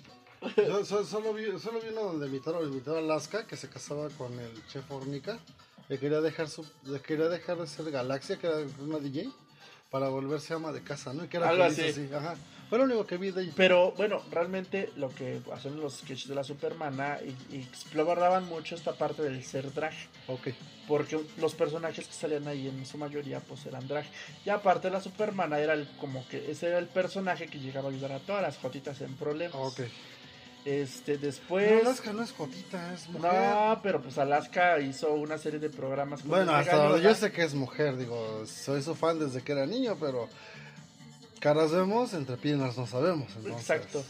[0.57, 4.09] Yo so- solo, vi, solo vi uno donde invitaron, invitó a Alaska, que se casaba
[4.11, 5.39] con el chef Ornica.
[5.89, 9.31] Le quería dejar, su, le quería dejar de ser Galaxia, que era una DJ,
[9.91, 11.25] para volverse ama de casa, ¿no?
[11.25, 12.11] Y que era Algo feliz así.
[12.15, 12.35] Ajá.
[12.69, 13.53] Fue lo único que vi de ella.
[13.57, 18.47] Pero bueno, realmente lo que hacen en los sketches de la Supermana y, y exploraban
[18.47, 19.95] mucho esta parte del ser drag.
[20.27, 20.49] Ok.
[20.87, 24.05] Porque los personajes que salían ahí en su mayoría pues eran drag.
[24.45, 27.93] Y aparte la Supermana era el, como que ese era el personaje que llegaba a
[27.93, 29.57] ayudar a todas las jotitas en problemas.
[29.57, 29.81] Ok.
[30.65, 31.83] Este, Pero después...
[31.83, 33.33] Alaska no es jotita, es mujer.
[33.33, 36.21] No, pero pues Alaska hizo una serie de programas.
[36.21, 39.65] con Bueno, hasta yo sé que es mujer, digo, soy su fan desde que era
[39.65, 40.29] niño, pero
[41.41, 43.29] caras vemos, entre piernas no sabemos.
[43.37, 43.61] entonces.
[43.61, 44.05] Exacto.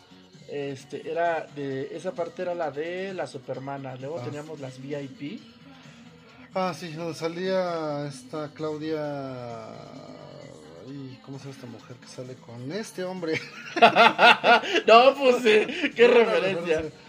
[0.50, 3.96] Este, era de, esa parte era la de la Supermana.
[3.96, 4.24] Luego Ah.
[4.24, 5.40] teníamos las VIP.
[6.54, 9.66] Ah, sí, donde salía esta Claudia.
[10.90, 13.38] ¿Y cómo se llama esta mujer que sale con este hombre?
[14.86, 16.80] no, pues sí, qué no, referencia.
[16.80, 17.07] no, No,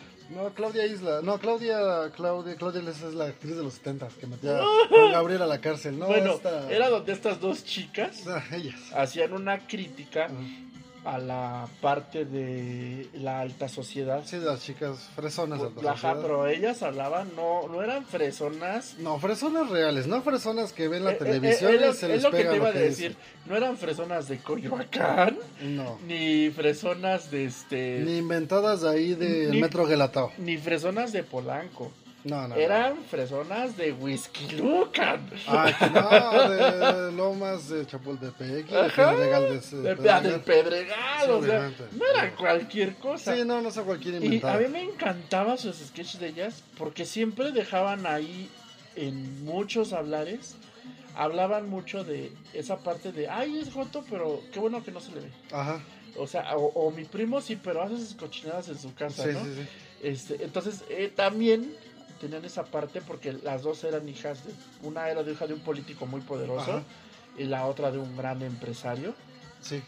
[0.56, 1.22] Claudia Isla.
[1.24, 2.12] No, Claudia.
[2.15, 5.60] Claudia, Claudia Isla es la actriz de los 70 que metía a Gabriel a la
[5.60, 5.98] cárcel.
[5.98, 8.76] No, bueno, esta- era donde estas dos chicas Ah, ellas.
[8.94, 10.34] hacían una crítica Ah,
[11.06, 14.22] a la parte de la alta sociedad.
[14.26, 15.60] Sí, de las chicas fresonas.
[15.60, 16.22] de alta Ajá, sociedad.
[16.22, 18.96] pero ellas hablaban, no, no eran fresonas.
[19.00, 21.94] No, fresonas reales, no fresonas que ven la Eh, eh, televisión eh, y es lo-
[21.94, 23.10] se es les lo que pega te iba a decir.
[23.10, 23.24] dicen.
[23.46, 25.98] No eran fresonas de Coyoacán, No.
[26.06, 28.00] ni fresonas de este.
[28.06, 30.32] Ni inventadas de ahí del Ni- metro Gelatao.
[30.38, 31.92] ni fresonas de Polanco.
[32.30, 32.48] No, no.
[32.50, 32.56] no.
[32.56, 35.30] Eran fresonas de Whisky Lucan.
[35.48, 39.12] Ah, que no, de Lomas de Chapultepec y de Ajá.
[39.12, 40.24] Pedregal de, De, Pedregal.
[40.24, 43.36] del Pedregal, Sí, o sea, no era cualquier cosa.
[43.36, 44.54] Sí, no, no sé cualquier y inventada.
[44.56, 48.50] a mí me encantaba sus sketches de ellas porque siempre dejaban ahí
[48.96, 50.56] en muchos hablares,
[51.15, 55.12] hablaban mucho de esa parte de, ay, es Joto, pero qué bueno que no se
[55.12, 55.30] le ve.
[55.52, 55.80] Ajá.
[56.18, 59.30] O sea, o, o mi primo sí, pero hace sus cochinadas en su casa, Sí,
[59.32, 59.44] ¿no?
[59.44, 59.68] sí, sí.
[60.02, 61.76] Este, entonces, eh, también
[62.20, 64.54] tenían esa parte porque las dos eran hijas de.
[64.88, 66.84] Una era de hija de un político muy poderoso Ajá.
[67.38, 69.14] y la otra de un gran empresario.
[69.62, 69.82] Sí.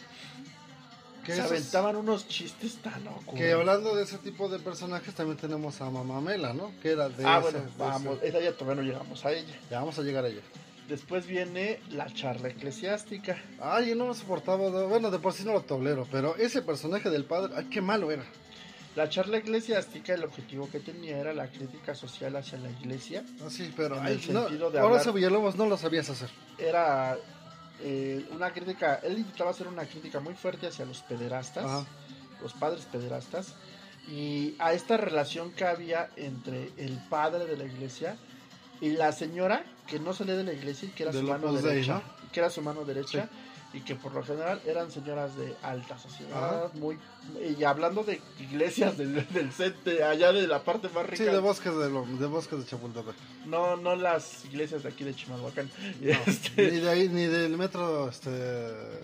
[1.26, 3.36] Que, Se aventaban unos chistes tan ocurrentes.
[3.36, 6.72] que hablando de ese tipo de personajes también tenemos a Mamamela, ¿no?
[6.82, 9.54] Que era de Ah, ese- bueno, vamos, ese- esa ya todavía no llegamos a ella.
[9.70, 10.42] Ya vamos a llegar a ella.
[10.90, 13.38] Después viene la charla eclesiástica.
[13.62, 14.70] Ay, yo no lo soportaba.
[14.72, 17.82] no, Bueno, de por sí no lo tolero, pero ese personaje del padre, ay, qué
[17.82, 18.26] malo era.
[18.96, 23.24] La charla eclesiástica, el objetivo que tenía era la crítica social hacia la iglesia.
[23.42, 26.30] Ah, sí, pero En el no, sentido de ahora hablar- Villalobos no lo sabías hacer.
[26.58, 27.18] Era
[27.80, 31.66] eh, una crítica, él intentaba hacer una crítica muy fuerte hacia los pederastas.
[31.66, 31.86] Ajá.
[32.42, 33.54] los padres pederastas
[34.10, 38.18] y a esta relación que había entre el padre de la iglesia
[38.82, 41.94] y la señora que no salía de la iglesia y que era su mano derecha,
[41.94, 42.30] ¿no?
[42.32, 43.30] que era su mano derecha
[43.74, 46.72] y que por lo general eran señoras de alta sociedad, Ajá.
[46.78, 46.98] muy
[47.58, 51.74] y hablando de iglesias del, del allá de la parte más rica, Sí, de bosques
[51.78, 53.16] de, lo- de bosques de Chapultepec.
[53.46, 55.70] no no las iglesias de aquí de Chimalhuacán.
[56.02, 58.30] No, Este, Ni de ahí, ni del metro, este,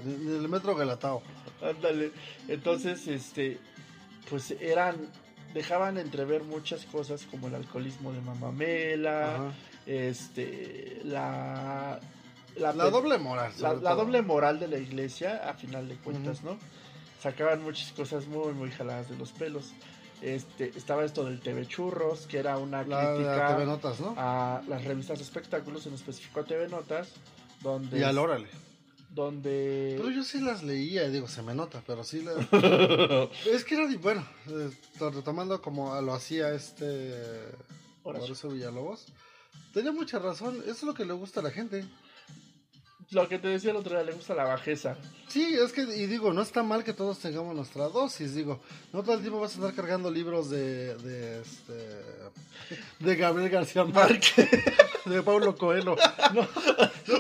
[0.06, 1.22] ni del metro Galatao.
[1.62, 2.12] Ándale.
[2.50, 3.58] Entonces, este,
[4.30, 4.96] pues eran,
[5.54, 9.54] dejaban entrever muchas cosas como el alcoholismo de Mamamela,
[9.86, 12.00] este, la,
[12.60, 13.52] la, La doble moral.
[13.60, 16.58] la, doble moral de la iglesia, a final de cuentas, ¿no?
[17.22, 19.74] Sacaban muchas cosas muy, muy jaladas de los pelos.
[20.22, 24.16] Este, estaba esto del TV Churros, que era una La, crítica TV Notas, ¿no?
[24.18, 27.14] a las revistas de espectáculos, en específico a TV Notas,
[27.62, 28.00] donde...
[28.00, 28.48] Y al órale.
[29.12, 29.96] donde...
[29.98, 32.36] Pero yo sí las leía, y digo, se me nota, pero sí las...
[33.46, 37.14] es que era, bueno, eh, retomando como lo hacía este...
[38.04, 39.06] Horacio Villalobos.
[39.74, 41.86] Tenía mucha razón, eso es lo que le gusta a la gente.
[43.12, 44.98] Lo que te decía el otro día, le gusta la bajeza.
[45.30, 48.60] Sí, es que, y digo, no está mal que todos tengamos nuestra dosis, digo,
[48.92, 51.74] no todo el tiempo vas a estar cargando libros de, de este,
[53.00, 54.50] de Gabriel García Márquez,
[55.06, 55.96] de Paulo Coelho,
[56.34, 56.48] no,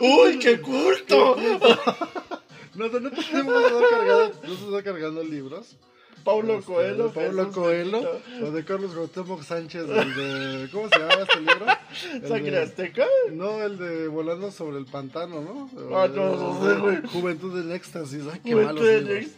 [0.01, 1.37] ¡Uy, qué culto!
[2.75, 5.77] no, no, no te cargando, no vas a estar cargando libros,
[6.23, 7.11] Paulo Este, Coelho.
[7.11, 11.65] Paulo Coelho, o de Carlos Cuauhtémoc Sánchez, el de, ¿cómo se llama este libro?
[12.27, 13.05] ¿Sangre Azteca?
[13.31, 15.69] No, el de Volando sobre el Pantano, ¿no?
[15.97, 16.97] Ah, no, no sé, güey.
[17.07, 19.31] Juventud en éxtasis, ay, qué Juventud malos libros.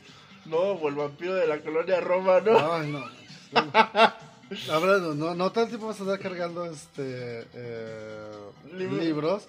[0.45, 2.73] No, o el vampiro de la colonia Roma, ¿no?
[2.73, 3.05] Ay, no.
[4.71, 8.31] Hablando, no, no todo el tiempo vas a estar cargando este eh.
[8.77, 9.47] Libros.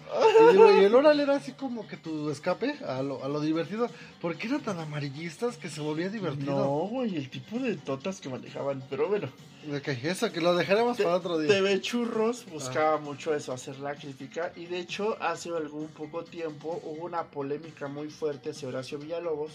[0.49, 3.41] Y, digo, y el oral era así como que tu escape a lo, a lo
[3.41, 3.89] divertido.
[4.21, 6.57] ¿Por qué eran tan amarillistas que se volvía divertido?
[6.57, 8.83] No, güey, el tipo de totas que manejaban.
[8.91, 9.29] Pero bueno,
[9.77, 11.49] Ok, eso, que lo dejaremos Te- para otro día.
[11.53, 14.53] TV Churros buscaba mucho eso, hacer la crítica.
[14.57, 19.53] Y de hecho, hace algún poco tiempo hubo una polémica muy fuerte hacia Horacio Villalobos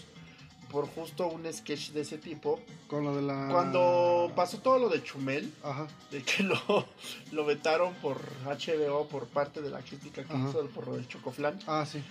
[0.76, 2.60] por justo un sketch de ese tipo.
[2.86, 3.48] Con lo de la...
[3.50, 5.86] Cuando pasó todo lo de Chumel, Ajá.
[6.10, 6.60] de que lo,
[7.32, 10.50] lo vetaron por HBO por parte de la crítica que Ajá.
[10.50, 11.58] hizo por lo del Chocoflan.
[11.66, 12.02] Ah, sí.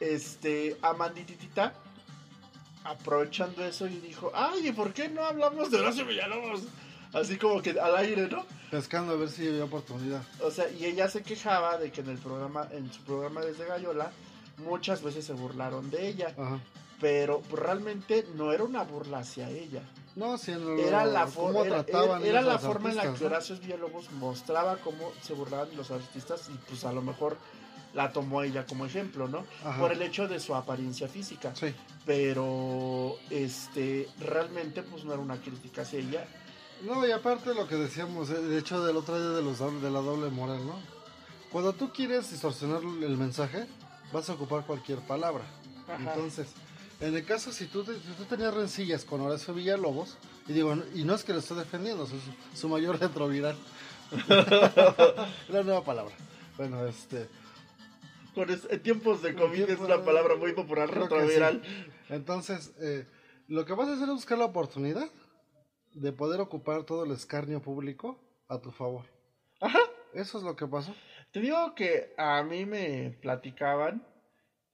[0.00, 1.74] este, Amandititita,
[2.84, 6.62] aprovechando eso y dijo, ay, ¿y por qué no hablamos de Horacio Villalobos?
[7.12, 8.46] Así como que al aire, ¿no?
[8.70, 10.22] Pescando a ver si había oportunidad.
[10.40, 13.66] O sea, y ella se quejaba de que en el programa, en su programa desde
[13.66, 14.10] Gallola,
[14.56, 16.58] muchas veces se burlaron de ella, Ajá.
[17.04, 19.82] Pero realmente no era una burla hacia ella.
[20.16, 23.26] No, sí, en lo- Era la, for- era, la forma en la que.
[23.26, 27.36] Horacio Villalobos mostraba cómo se burlaban los artistas y pues a lo mejor
[27.92, 29.44] la tomó ella como ejemplo, ¿no?
[29.62, 29.78] Ajá.
[29.82, 31.54] Por el hecho de su apariencia física.
[31.54, 31.74] Sí.
[32.06, 36.26] pero este realmente pues no era una crítica hacia ella
[36.82, 39.90] No, y aparte lo que decíamos, eh, de hecho, del otro día de, los, de
[39.90, 40.76] la doble moral, ¿no?
[41.52, 43.66] Cuando tú quieres distorsionar el mensaje,
[44.10, 45.44] vas a ocupar cualquier palabra.
[45.86, 46.14] Ajá.
[46.14, 46.48] Entonces,
[47.00, 50.74] en el caso, si tú, te- si tú tenías rencillas con Horacio Villalobos, y digo,
[50.94, 52.16] y no es que lo esté defendiendo, es su,
[52.56, 53.56] su mayor retroviral.
[55.48, 56.14] la nueva palabra.
[56.56, 57.28] Bueno, este.
[58.34, 61.62] Con es- en tiempos de COVID es una palabra muy popular retroviral
[62.08, 63.06] Entonces, eh,
[63.48, 65.08] lo que vas a hacer es buscar la oportunidad
[65.92, 69.04] de poder ocupar todo el escarnio público a tu favor.
[69.60, 69.78] ajá
[70.14, 70.92] Eso es lo que pasó.
[71.32, 74.04] te digo que a mí me platicaban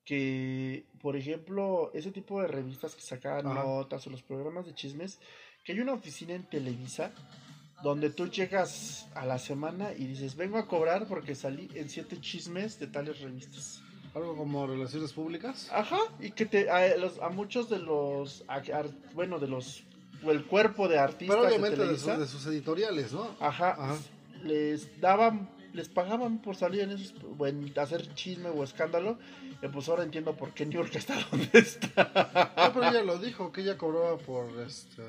[0.06, 3.62] que por ejemplo ese tipo de revistas que sacaban Ajá.
[3.64, 5.18] notas o los programas de chismes
[5.64, 7.12] que hay una oficina en Televisa
[7.82, 12.20] donde tú llegas a la semana y dices vengo a cobrar porque salí en siete
[12.20, 13.82] chismes de tales revistas
[14.14, 15.68] Algo como relaciones públicas.
[15.72, 18.60] Ajá, y que te, a, los- a muchos de los, a-
[19.14, 19.84] bueno, de los,
[20.24, 23.36] o el cuerpo de artistas Pero obviamente de de, sus, Televisa, de sus editoriales, ¿no?
[23.38, 23.96] ajá, Ajá.
[24.42, 29.16] les daban, les pagaban por salir en esos, o en hacer chisme o escándalo,
[29.62, 32.52] y pues ahora entiendo por qué New York está donde está.
[32.56, 35.02] No, pero ella lo dijo, que ella cobraba por este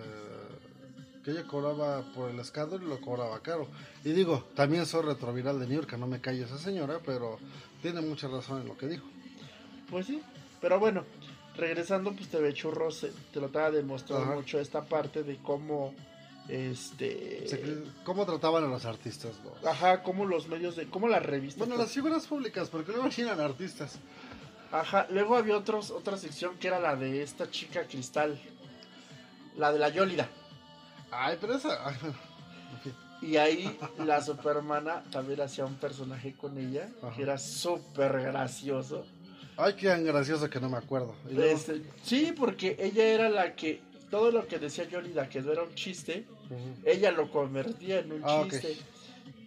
[1.23, 3.67] que ella cobraba por el escándalo y lo cobraba caro.
[4.03, 7.37] Y digo, también soy retroviral de New York, no me calle esa señora, pero
[7.83, 9.05] tiene mucha razón en lo que dijo.
[9.89, 10.19] Pues sí,
[10.59, 11.03] pero bueno,
[11.55, 14.33] regresando, pues TV Churros eh, te lo trata de mostrar Ajá.
[14.33, 15.93] mucho esta parte de cómo,
[16.49, 19.33] este, Se- ¿Cómo trataban a los artistas?
[19.63, 21.59] ajá, cómo los medios de, cómo las revistas.
[21.59, 23.99] Bueno, las figuras públicas, porque luego eran artistas.
[24.71, 28.39] Ajá, luego había otros, otra sección que era la de esta chica cristal,
[29.57, 30.27] la de la Yólida.
[31.11, 31.93] Ay, pero esa...
[33.21, 37.15] Y ahí la supermana también hacía un personaje con ella, Ajá.
[37.15, 39.05] que era súper gracioso.
[39.57, 41.13] Ay, qué gracioso que no me acuerdo.
[41.29, 45.61] Este, sí, porque ella era la que, todo lo que decía Yólida, que no era
[45.63, 46.25] un chiste,
[46.83, 48.77] ella lo convertía en un Ah, chiste.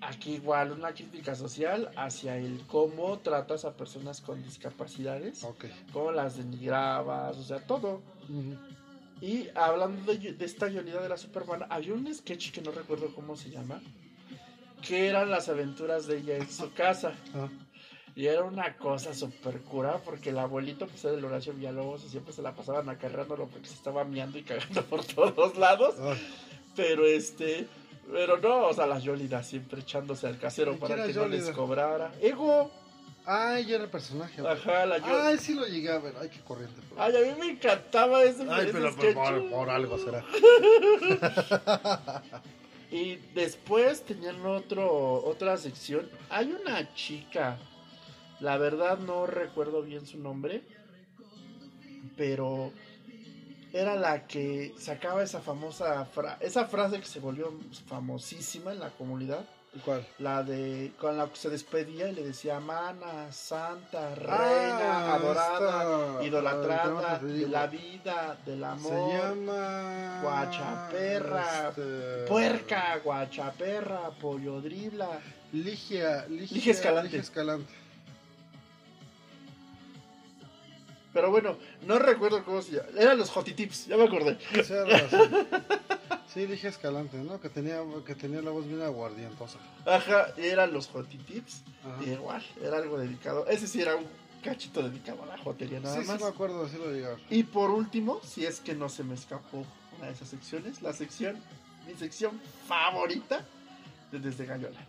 [0.07, 5.65] Aquí igual una crítica social hacia el cómo tratas a personas con discapacidades, Ok.
[5.93, 8.03] cómo las denigrabas, o sea, todo.
[9.21, 13.15] Y hablando de, de esta Yolida de la Superman, había un sketch que no recuerdo
[13.15, 13.81] cómo se llama,
[14.87, 17.15] que eran las aventuras de ella en su casa.
[17.35, 17.49] Ah,
[18.15, 22.09] Y era una cosa súper cura, porque el abuelito, pues era el Horacio Villalobos, y
[22.11, 25.95] siempre se la pasaban acarreándolo porque se estaba miando y cagando por todos lados.
[25.99, 26.19] ay.
[26.77, 27.67] Pero este,
[28.13, 31.51] pero no, o sea, las Yolidas siempre echándose al casero ¿Y para que no les
[31.51, 32.13] cobrara.
[32.21, 32.71] Ego,
[33.27, 34.43] Ay, ya era el personaje.
[34.43, 34.53] güey.
[34.53, 35.07] Ajá, la yo.
[35.23, 36.15] Ay, sí lo llegué a ver.
[36.21, 36.79] Ay, qué corriente.
[36.91, 39.15] pero- Ay, a mí me encantaba ese, Ay, ese pero sketch.
[39.15, 40.23] por, por algo será.
[42.91, 46.09] Y después tenían otro, otra sección.
[46.31, 47.59] Hay una chica,
[48.39, 50.63] la verdad no recuerdo bien su nombre,
[52.17, 52.71] pero
[53.75, 57.53] era la que sacaba esa famosa fra- esa frase que se volvió
[57.89, 59.45] famosísima en la comunidad,
[59.85, 60.07] ¿Cuál?
[60.21, 66.13] la de con la que se despedía y le decía mana, santa, reina, Ah, adorada,
[66.13, 69.13] esta- idolatrada de la vida, del Se amor.
[69.13, 70.21] llama.
[70.23, 75.09] Guachaperra, este, Puerca, guachaperra, pollo dribla.
[75.53, 77.09] Ligia, Ligia, Ligia Escalante.
[77.09, 77.73] Ligia Escalante.
[81.15, 82.89] Pero bueno, no recuerdo cómo se llama.
[82.99, 84.37] Eran los Jotitips, ya me acordé.
[86.27, 87.41] Sí, Ligia Escalante, ¿no?
[87.41, 89.59] Que tenía, que tenía la voz bien aguardientosa.
[89.87, 91.63] Ajá, eran los Jotitips.
[92.05, 93.47] Y igual, era algo dedicado.
[93.47, 94.05] Ese sí era un
[94.43, 96.21] cachito dedicado a la jotería, nada Sí, sí más.
[96.21, 97.17] me acuerdo, sí lo ver.
[97.31, 99.65] Y por último, si es que no se me escapó
[99.97, 101.37] una de esas secciones, la sección,
[101.87, 103.45] mi sección favorita
[104.11, 104.81] de Desde Gallola.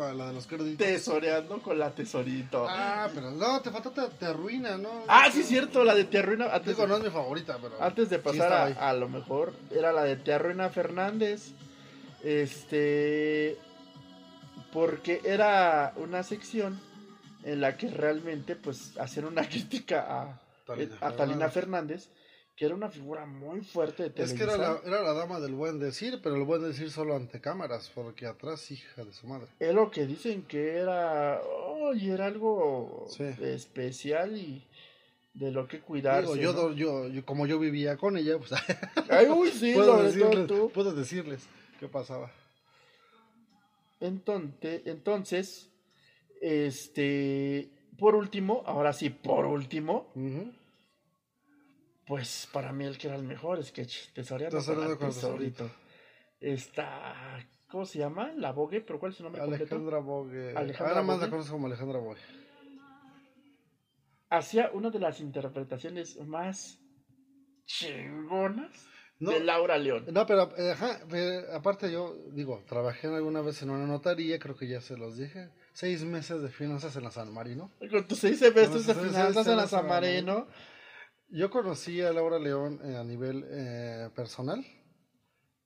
[0.00, 0.16] ¿Cuál?
[0.16, 0.78] La de los créditos.
[0.78, 2.66] Tesoreando con la tesorito.
[2.66, 4.88] Ah, Ah, pero no, te faltó te, te arruina, ¿no?
[5.30, 6.46] sí, cierto, la de Te Arruina.
[6.46, 7.82] Antes Digo, de- no es mi favorita, pero.
[7.82, 11.50] Antes de pasar a, a lo mejor, era la de Te Arruina Fernández.
[12.22, 13.58] Este.
[14.72, 16.80] Porque era una sección
[17.44, 22.08] en la que realmente, pues, hacían una crítica a, Talina a Talina Fernández,
[22.60, 24.36] que era una figura muy fuerte de Es Televisa.
[24.36, 27.40] que era la, era la dama del buen decir, pero el buen decir solo ante
[27.40, 29.46] cámaras, porque atrás, hija de su madre.
[29.58, 31.40] Es lo que dicen que era.
[31.42, 33.24] Oh, y era algo Sí.
[33.40, 34.62] especial y
[35.32, 36.34] de lo que cuidarse.
[36.38, 38.50] Digo, yo, yo, yo- como yo vivía con ella, pues
[39.08, 40.70] Ay, uy, sí, puedo, decirles, tú.
[40.74, 41.46] puedo decirles
[41.78, 42.30] qué pasaba.
[44.00, 45.70] Entonces, entonces,
[46.42, 50.52] este, por último, ahora sí, por último, Ujú.
[52.10, 55.70] Pues para mí el que era el mejor sketch, Tesoreando con Tesoreando el con tesorito.
[56.40, 57.14] Está,
[57.68, 58.32] ¿cómo se llama?
[58.36, 59.76] La Bogue, pero ¿cuál es su nombre completo?
[59.76, 60.56] Alejandra Bogue.
[60.56, 62.18] Alejandra Ahora más la conozco como Alejandra Bogue.
[64.28, 66.80] Hacía una de las interpretaciones más
[67.64, 68.88] chingonas
[69.20, 70.06] No, de Laura León.
[70.10, 74.56] no pero, eh, ajá, pero aparte yo, digo, trabajé alguna vez en una notaría, creo
[74.56, 75.50] que ya se los dije.
[75.74, 77.70] Seis meses de finanzas en la San Marino.
[77.88, 80.48] Con tus seis semestres de finanzas en la San de Marino.
[81.32, 84.64] Yo conocí a Laura León eh, a nivel eh, personal.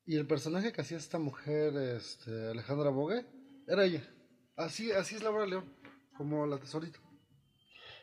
[0.06, 3.24] Y el personaje que hacía esta mujer, este, Alejandra Bogue,
[3.66, 4.06] era ella.
[4.56, 5.64] Así, así es Laura León,
[6.18, 7.00] como la tesorito.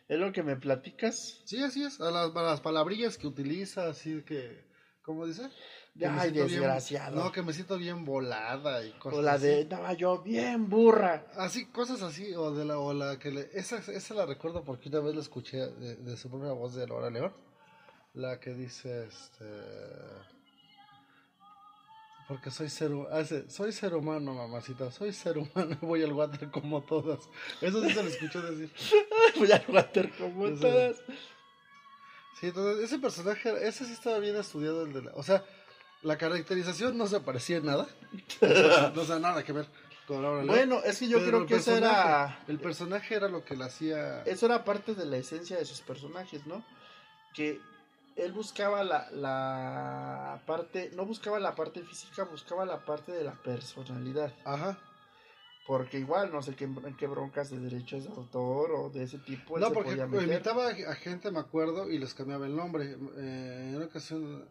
[0.08, 1.42] Es lo que me platicas.
[1.46, 2.02] Sí, así es.
[2.02, 4.66] A las, a las palabrillas que utiliza, así que,
[5.04, 5.50] ¿cómo dice?
[5.98, 7.24] Que ay, bien- desgraciado.
[7.24, 9.46] no, que me siento bien volada y cosas o la así.
[9.46, 11.28] de, estaba yo bien burra.
[11.36, 14.90] Así, cosas así, o de la, o la que le, esa, esa la recuerdo porque
[14.90, 17.34] una vez la escuché de, de su propia voz de Laura León,
[18.14, 19.46] la que dice, este,
[22.28, 26.82] porque soy ser, hace, soy ser humano, mamacita, soy ser humano, voy al water como
[26.82, 27.30] todas,
[27.62, 28.72] eso sí se lo escuchó decir,
[29.38, 30.98] Voy al water como todas.
[32.40, 35.44] sí, entonces, ese personaje, ese sí estaba bien estudiado, el de la, o sea,
[36.02, 37.88] la caracterización no se parecía en nada,
[38.42, 39.68] o sea, no sé, nada que ver
[40.06, 40.48] con León.
[40.48, 43.64] Bueno, es que yo pero creo que eso era, el personaje era lo que le
[43.64, 44.24] hacía...
[44.24, 46.66] eso era parte de la esencia de sus personajes, ¿no?
[47.34, 47.62] Que
[48.16, 53.34] él buscaba la, la parte, no buscaba la parte física, buscaba la parte de la
[53.34, 54.34] personalidad.
[54.46, 54.78] Ajá.
[55.68, 59.20] Porque igual, no sé qué, en qué broncas de derechos de autor o de ese
[59.20, 59.58] tipo.
[59.60, 60.24] No, porque meter.
[60.24, 62.98] invitaba a gente, me acuerdo, y les cambiaba el nombre.
[63.18, 64.44] Eh, en una ocasión,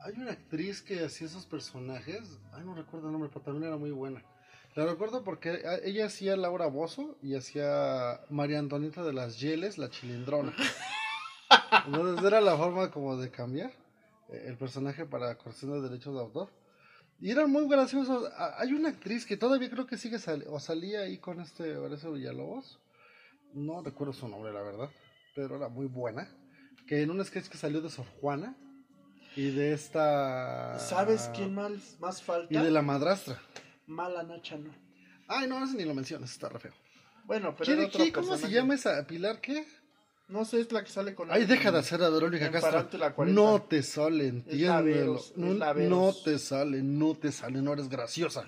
[0.00, 2.38] hay una actriz que hacía esos personajes.
[2.52, 4.22] Ay, no recuerdo el nombre, pero también era muy buena.
[4.74, 9.76] La recuerdo porque a- ella hacía Laura Bozo y hacía María Antonieta de las Yeles,
[9.76, 10.54] la chilindrona.
[11.86, 13.70] Entonces era la forma como de cambiar
[14.28, 16.50] eh, el personaje para cuestión de derechos de autor.
[17.20, 18.30] Y eran muy graciosos.
[18.58, 22.12] Hay una actriz que todavía creo que sigue sali- o salía ahí con este Horacio
[22.12, 22.80] Villalobos.
[23.54, 24.90] No recuerdo su nombre, la verdad.
[25.34, 26.28] Pero era muy buena.
[26.86, 28.56] Que en un sketch que salió de Sor Juana.
[29.36, 30.78] Y de esta.
[30.78, 32.52] ¿Sabes quién más, más falta?
[32.52, 33.40] Y de la madrastra.
[33.86, 34.70] Mala Nacha, no.
[35.28, 36.72] Ay, no, ese ni lo mencionas, está re feo.
[37.24, 39.06] Bueno, pero ¿Quién- otro ¿Cómo se llama esa?
[39.06, 39.64] ¿Pilar qué?
[40.32, 42.70] No sé, es la que sale con Ay, deja de hacer a Verónica Castro.
[42.70, 43.38] Parántula 40.
[43.38, 45.16] No te sale, entiéndelo.
[45.16, 48.46] Es No, no te sale, no te sale, no eres graciosa.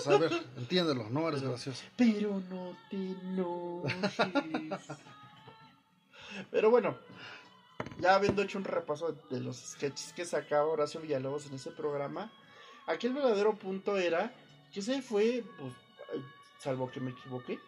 [0.00, 1.84] Sea, a ver, entiéndelo, no eres graciosa.
[1.98, 4.16] Pero no te enojes.
[6.50, 6.96] Pero bueno,
[7.98, 12.32] ya habiendo hecho un repaso de los sketches que sacaba Horacio Villalobos en ese programa,
[12.86, 14.32] aquí el verdadero punto era
[14.72, 15.74] que se fue, pues,
[16.58, 17.58] salvo que me equivoqué,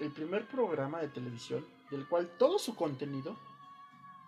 [0.00, 3.36] el primer programa de televisión del cual todo su contenido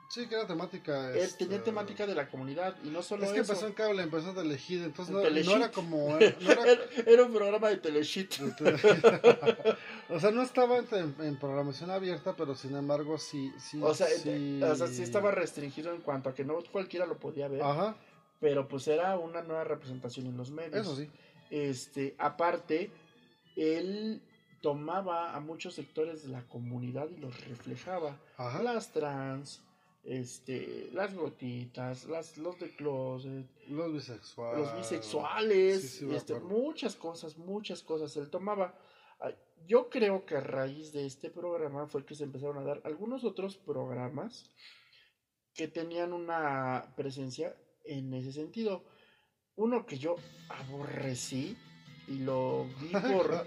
[0.08, 1.12] Sí, que era temática.
[1.12, 3.52] eh, este, tenía temática de la comunidad y no solo Es que eso.
[3.52, 6.18] empezó en cable, empezó elegir, entonces En no, era como.
[6.40, 6.64] No
[7.04, 8.32] era, un programa de teleshit.
[10.08, 13.52] o sea, no estaba en, en programación abierta, pero sin embargo sí.
[13.58, 17.04] sí O sea, sí, o sea, sí estaba restringido en cuanto a que no cualquiera
[17.04, 17.94] lo podía ver, Ajá,
[18.40, 20.86] pero pues era una nueva representación en los medios.
[20.86, 21.10] eso sí.
[21.50, 22.90] Este, aparte,
[23.56, 24.22] él
[24.60, 28.18] tomaba a muchos sectores de la comunidad y los reflejaba.
[28.36, 28.62] Ajá.
[28.62, 29.62] Las trans,
[30.04, 34.58] este, las gotitas, las, los de closet, Los bisexuales.
[34.60, 38.16] los bisexuales, Sí, sí, me este, muchas cosas, muchas cosas.
[38.16, 38.78] Él tomaba.
[39.66, 43.24] Yo creo que a raíz de este programa fue que se empezaron a dar algunos
[43.24, 44.50] otros programas
[45.52, 48.84] que tenían una presencia en ese sentido.
[49.56, 50.14] Uno que yo
[50.48, 51.56] aborrecí
[52.06, 53.46] y lo vi por,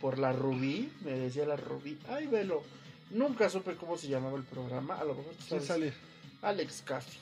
[0.00, 2.62] por la Rubí, me decía la Rubí, ay, velo.
[3.10, 5.94] Nunca supe cómo se llamaba el programa, a lo mejor tú ¿Quién sabes.
[6.42, 7.18] Alex Caffi.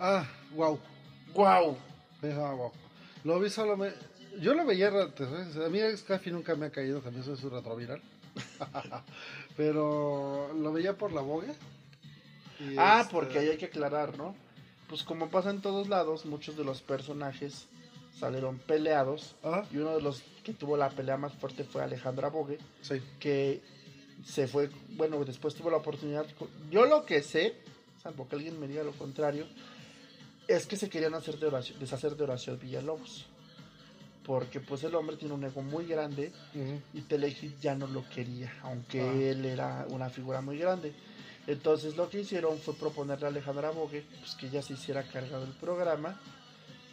[0.00, 0.78] Ah, wow.
[1.34, 1.76] ¡Wow!
[2.22, 2.72] Ah, wow.
[3.24, 3.76] Lo vi solo.
[3.76, 3.92] Me...
[4.40, 4.90] Yo lo veía.
[4.90, 8.00] soy sincero, A mí Scaffy nunca me ha caído, también soy su retroviral.
[9.56, 11.54] Pero lo veía por la boga.
[12.76, 14.34] Ah, este, porque ahí hay que aclarar, ¿no?
[14.88, 17.66] Pues como pasa en todos lados, muchos de los personajes
[18.18, 19.36] salieron peleados.
[19.42, 23.02] Ah, Y uno de los que tuvo la pelea más fuerte fue Alejandra Bogue, sí.
[23.20, 23.60] que
[24.24, 26.24] se fue, bueno, después tuvo la oportunidad.
[26.70, 27.54] Yo lo que sé,
[28.02, 29.46] salvo que alguien me diga lo contrario,
[30.46, 33.26] es que se querían hacer de Horacio, deshacer de Horacio Villalobos.
[34.24, 36.32] Porque pues el hombre tiene un ego muy grande
[36.94, 39.12] y Telehit ya no lo quería, aunque Ah.
[39.12, 40.94] él era una figura muy grande.
[41.46, 45.38] Entonces lo que hicieron fue proponerle a Alejandra Bogue pues, que ella se hiciera carga
[45.40, 46.18] del programa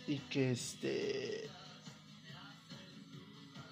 [0.07, 1.49] y que este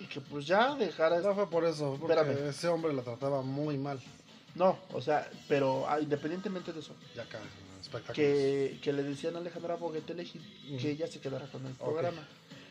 [0.03, 2.49] y que pues ya dejara No fue por eso, porque Espérame.
[2.49, 3.99] ese hombre la trataba muy mal.
[4.55, 7.39] no, o sea, pero ah, independientemente de eso, Ya acá,
[8.13, 10.35] que, que le decían a Alejandra Bogue Telehit
[10.67, 10.77] Ujú.
[10.77, 12.27] que ella se quedara con el programa.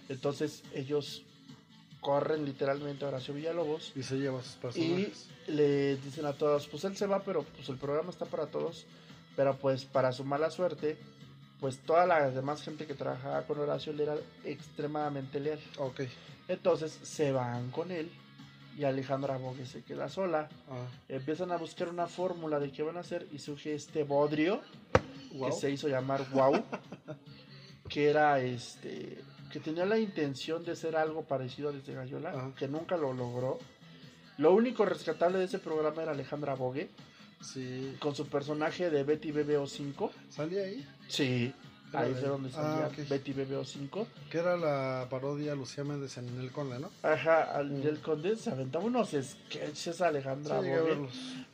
[0.09, 1.22] Entonces ellos
[2.01, 5.26] corren literalmente a Horacio Villalobos Y se lleva a sus Y personajes.
[5.47, 8.85] le dicen a todos, pues él se va, pero pues el programa está para todos.
[9.37, 10.99] Pero pues para su mala suerte,
[11.62, 15.60] pues toda la demás gente que trabajaba con Horacio le era extremadamente leal.
[15.78, 16.00] Ok.
[16.48, 18.10] Entonces se van con él
[18.76, 20.48] y Alejandra Bogue se queda sola.
[20.68, 24.60] Ah, Empiezan a buscar una fórmula de qué van a hacer y surge este bodrio
[25.34, 25.46] wow.
[25.46, 26.64] que se hizo llamar Wow,
[27.88, 32.52] que era este que tenía la intención de ser algo parecido a Desde Gallola, Ajá.
[32.56, 33.60] que nunca lo logró.
[34.36, 36.90] Lo único rescatable de ese programa era Alejandra Bogue,
[37.43, 37.97] Sí.
[37.99, 40.12] con su personaje de Betty BBO 5.
[40.30, 40.86] ¿Salía ahí?
[41.09, 41.53] Sí,
[41.93, 43.09] ahí fue donde Ah, salía ok.
[43.09, 44.07] Betty BBO 5.
[44.30, 46.90] Que era la parodia Lucía Méndez en El Conde, ¿no?
[47.03, 50.68] Ajá, al del Conde se aventaba unos sketches Alejandra Sí.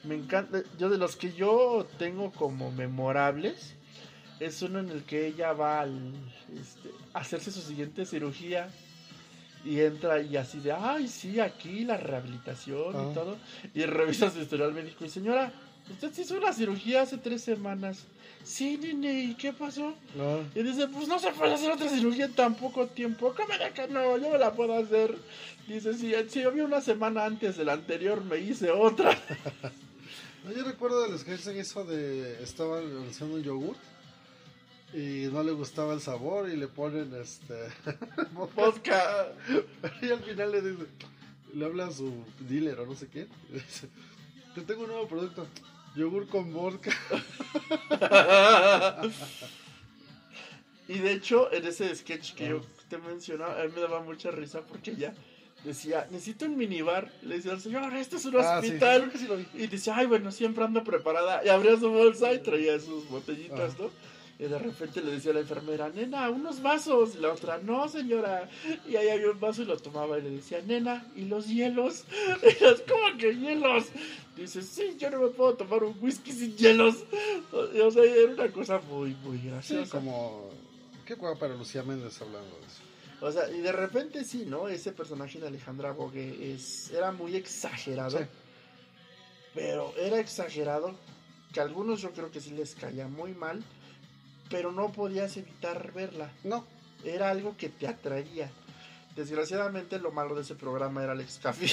[0.05, 3.74] Me encanta, yo de los que yo tengo como memorables,
[4.41, 6.12] es uno en el que ella va al,
[6.55, 8.68] este, a hacerse su siguiente cirugía
[9.64, 13.09] y entra y así de, ay, sí, aquí la rehabilitación Ah.
[13.11, 13.36] y todo,
[13.74, 15.53] y revisa su historial médico y señora,
[15.93, 18.05] usted se hizo una cirugía hace tres semanas.
[18.45, 19.95] Sí, nene, ¿y qué pasó?
[20.16, 20.41] No.
[20.55, 23.34] Y dice, pues no se puede hacer otra cirugía en tan poco tiempo.
[23.36, 24.16] ¿Cómo de que no?
[24.16, 25.16] Yo me la puedo hacer.
[25.66, 29.16] Dice, sí, si yo vi una semana antes de la anterior, me hice otra.
[30.45, 32.41] No, Yo recuerdo del sketch que hizo de.
[32.43, 32.78] Estaba
[33.11, 33.78] haciendo un yogurt
[34.95, 37.55] y no le gustaba el sabor y le ponen este.
[38.55, 39.32] vodka.
[40.01, 40.86] Y al final le dice.
[41.55, 43.26] Le habla a su dealer o no sé qué.
[43.51, 43.89] y le dice:
[44.55, 45.47] Te tengo un nuevo producto.
[45.99, 46.92] Yogur con vodka.
[50.88, 54.30] y de hecho, en ese sketch que yo te mencionaba, a mí me daba mucha
[54.30, 55.12] risa porque ella
[55.64, 57.11] decía, necesito un minibar.
[57.22, 59.11] Le decía al señor, esto es un Ah, hospital.
[59.14, 59.28] sí.
[59.55, 61.44] Y dice, ay, bueno, siempre ando preparada.
[61.44, 63.82] Y abría su bolsa y traía sus botellitas, Ah.
[63.82, 63.90] ¿no?
[64.41, 67.16] Y de repente le decía a la enfermera, nena, unos vasos.
[67.16, 68.49] Y la otra, no, señora.
[68.89, 72.05] Y ahí había un vaso y lo tomaba y le decía, nena, ¿y los hielos?
[72.43, 72.55] Y
[72.89, 73.86] ¿cómo que hielos?
[74.36, 77.05] Dice, sí, yo no me puedo tomar un whisky sin hielos.
[77.53, 79.99] O sea, era una cosa muy, muy Sí, graciosa.
[79.99, 80.51] como.
[81.05, 82.82] Qué guapa para Lucía Méndez hablando de eso.
[83.20, 84.68] O sea, y de repente sí, ¿no?
[84.68, 88.18] Ese personaje de Alejandra Bogue es, era muy exagerado.
[88.18, 88.24] Sí.
[89.55, 90.95] Pero era exagerado
[91.53, 93.64] que a algunos yo creo que sí les caía muy mal,
[94.51, 96.30] pero no podías evitar verla.
[96.44, 96.64] No,
[97.05, 98.51] Era algo que te atraía.
[99.14, 101.66] Desgraciadamente lo malo de ese programa era Alex Café.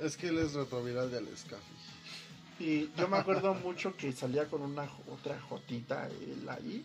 [0.00, 1.74] es que él es retroviral de Alex Caffi.
[2.64, 6.84] Y yo me acuerdo mucho que salía con una otra jotita él ahí.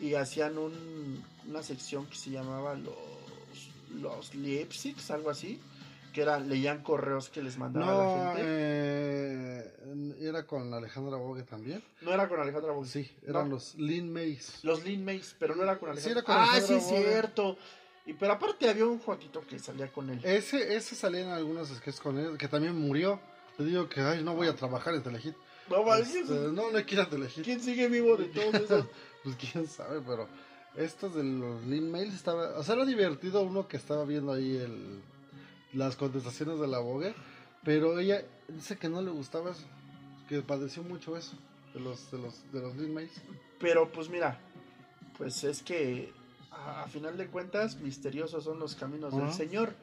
[0.00, 2.94] Y hacían un- una sección que se llamaba los,
[3.94, 4.34] los
[5.10, 5.60] algo así.
[6.16, 8.42] Que era, leían correos que les mandaba No, la gente.
[8.48, 11.82] eh, era con Alejandra Bogue también.
[12.00, 12.88] No era con Alejandra Bogue.
[12.88, 13.56] Sí, eran No.
[13.56, 14.64] los Lin Mays.
[14.64, 16.12] Los Lean Mays, pero no era con Sí, Alejandra.
[16.20, 17.04] era con ah, Alejandra sí, es Bogue.
[17.12, 17.56] cierto.
[18.06, 20.18] Y, pero aparte había un Joatito que salía con él.
[20.24, 23.20] Ese, ese salía en algunos sketches con él, que también murió.
[23.58, 25.34] Te digo que, ay, no voy a trabajar en Telehit.
[25.68, 27.42] no, manches, Este, no, no quiero Telehit.
[27.44, 28.86] ¿Quién sigue vivo de todos esos?
[29.22, 30.26] Pues quién sabe, pero
[30.76, 34.56] estos de los Lin Mails estaba, o sea, era divertido uno que estaba viendo ahí
[34.56, 35.00] el,
[35.76, 37.14] las contestaciones de la Vogue,
[37.64, 39.64] pero ella dice que no le gustaba eso,
[40.28, 41.36] que padeció mucho eso
[41.74, 43.12] de los de los de los Mails.
[43.60, 44.38] Pero pues mira,
[45.18, 46.12] pues es que
[46.50, 49.32] a, a final de cuentas misteriosos son los caminos del.
[49.32, 49.74] Señor.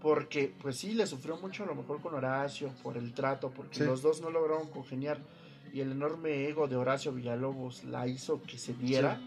[0.00, 3.78] Porque pues sí, le sufrió mucho a lo mejor con Horacio por el trato, porque
[3.78, 3.84] Sí.
[3.84, 5.18] los dos no lograron congeniar
[5.72, 9.18] y el enorme ego de Horacio Villalobos la hizo que se diera.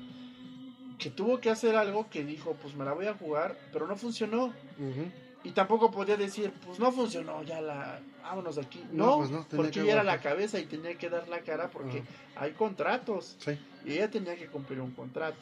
[0.99, 3.95] Que tuvo que hacer algo que dijo, pues me la voy a jugar, pero no
[3.95, 4.45] funcionó.
[4.77, 5.11] Ujú.
[5.43, 8.83] Y tampoco podía decir, pues no funcionó, ya la, vámonos de aquí.
[8.91, 11.39] No, No, pues no, porque que ella era la cabeza y tenía que dar la
[11.41, 11.99] cara porque
[12.35, 12.43] Ajá.
[12.45, 13.37] hay contratos.
[13.39, 13.57] Sí.
[13.85, 15.37] Y ella tenía que cumplir un contrato.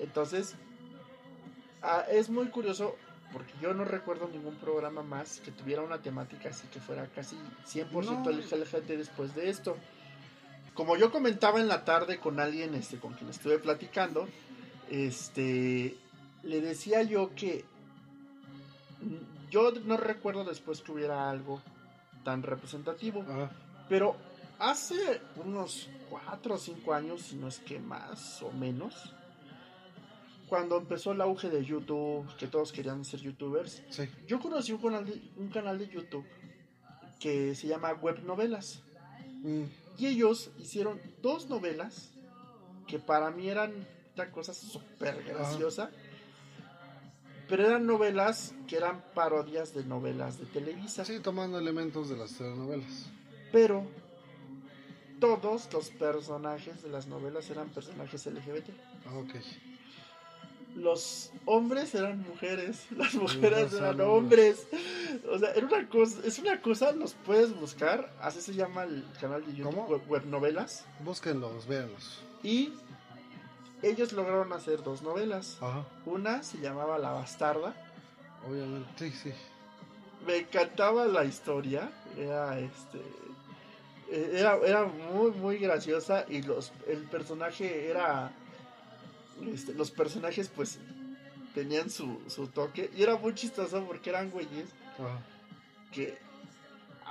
[0.00, 0.56] Entonces,
[1.82, 2.96] ah, es muy curioso
[3.32, 7.36] porque yo no recuerdo ningún programa más que tuviera una temática así que fuera casi
[7.68, 8.30] 100% No.
[8.30, 9.76] LGBT después de esto.
[10.74, 14.26] Como yo comentaba en la tarde con alguien este, con quien estuve platicando,
[14.90, 15.96] este,
[16.42, 17.64] le decía yo que
[19.50, 21.60] yo no recuerdo después que hubiera algo
[22.24, 23.22] tan representativo.
[23.22, 23.50] Ajá.
[23.88, 24.16] Pero
[24.58, 29.14] hace unos 4 o 5 años, si no es que más o menos,
[30.48, 34.08] cuando empezó el auge de YouTube, que todos querían ser youtubers, Sí.
[34.26, 36.26] yo conocí un canal de, un canal de YouTube
[37.20, 38.82] que se llama Web Novelas.
[39.42, 39.64] Mm,
[39.98, 42.10] Y ellos hicieron dos novelas
[42.86, 45.90] que para mí eran una cosa súper graciosa.
[47.50, 51.04] Pero eran novelas que eran parodias de novelas de Televisa.
[51.04, 53.10] Sí, tomando elementos de las telenovelas.
[53.50, 53.84] Pero
[55.18, 58.70] todos los personajes de las novelas eran personajes LGBT.
[59.06, 59.34] Ah, ok.
[60.76, 64.64] Los hombres eran mujeres, las mujeres eran hombres.
[64.70, 65.26] hombres.
[65.28, 69.04] O sea, era una cosa, es una cosa, los puedes buscar, así se llama el
[69.20, 70.84] canal de YouTube, web, web novelas.
[71.04, 72.20] Búsquenlos, véanlos.
[72.44, 72.72] Y
[73.82, 75.58] ellos lograron hacer dos novelas.
[75.60, 75.84] Ajá.
[76.06, 77.74] Una se llamaba La Bastarda.
[78.48, 79.32] Obviamente, sí, sí.
[80.26, 81.90] Me encantaba la historia.
[82.16, 82.98] Era este.
[84.10, 86.24] eh, Era, era muy, muy graciosa.
[86.28, 88.32] Y los, el personaje era.
[89.52, 90.78] este, los personajes, pues.
[91.54, 92.90] Tenían su, su toque.
[92.96, 94.68] Y era muy chistoso porque eran güeyes
[94.98, 95.18] Ajá.
[95.92, 96.16] que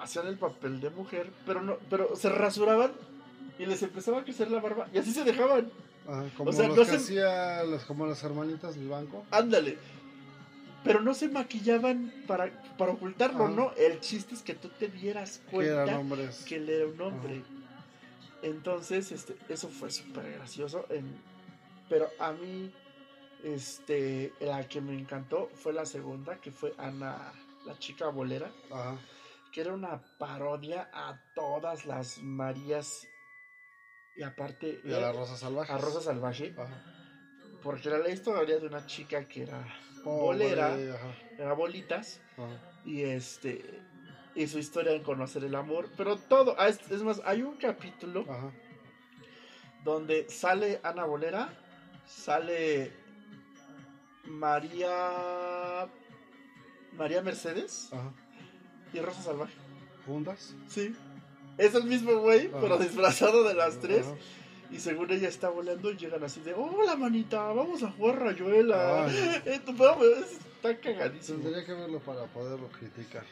[0.01, 1.29] hacían el papel de mujer.
[1.45, 2.91] Pero no pero se rasuraban.
[3.57, 4.87] Y les empezaba a crecer la barba.
[4.93, 5.69] Y así se dejaban.
[6.09, 9.25] Ajá, como O sea, los no que se- hacía las, como las hermanitas del banco.
[9.31, 9.77] Ándale.
[10.83, 13.49] Pero no se maquillaban para, para ocultarlo, Ah.
[13.53, 13.71] ¿no?
[13.77, 16.01] El chiste es que tú te dieras cuenta
[16.47, 17.43] que él era un hombre.
[18.41, 20.85] Entonces, este, eso fue súper gracioso.
[20.89, 21.21] en-
[21.89, 22.71] pero a mí,
[23.43, 27.33] este, la que me encantó fue la segunda, que fue Ana,
[27.65, 28.97] la chica bolera, Ajá.
[29.51, 33.07] que era una parodia a todas las Marías.
[34.19, 35.71] Y aparte, Y a la Rosa Salvaje.
[35.71, 36.83] a Rosa Salvaje, Ajá.
[37.63, 39.65] porque era la historia de una chica que era
[40.03, 41.15] bolera, Ajá.
[41.37, 42.49] era bolitas, Ajá.
[42.83, 43.79] y este
[44.35, 47.55] y su historia en conocer el amor, pero todo, ah, es, es más, hay un
[47.55, 48.51] capítulo Ajá.
[49.85, 51.49] donde sale Ana Bolera,
[52.05, 52.91] sale
[54.25, 55.87] María
[56.91, 58.11] María Mercedes Ajá.
[58.93, 59.53] y Rosa Salvaje.
[60.05, 60.55] ¿Juntas?
[60.67, 60.93] Sí.
[61.59, 62.57] Es el mismo güey, Ajá.
[62.61, 64.07] pero disfrazado de las tres.
[64.07, 64.15] Ajá.
[64.71, 69.05] Y según ella está volando llegan así de, hola manita, vamos a jugar rayuela.
[69.05, 69.41] Ay.
[69.45, 71.39] Eh, está cagadísimo.
[71.39, 73.23] Tendría que verlo para poderlo criticar.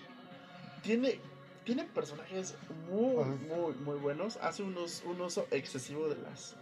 [0.84, 1.20] tiene
[1.64, 2.56] tiene personajes
[2.90, 6.56] muy muy muy buenos hace unos un uso excesivo de las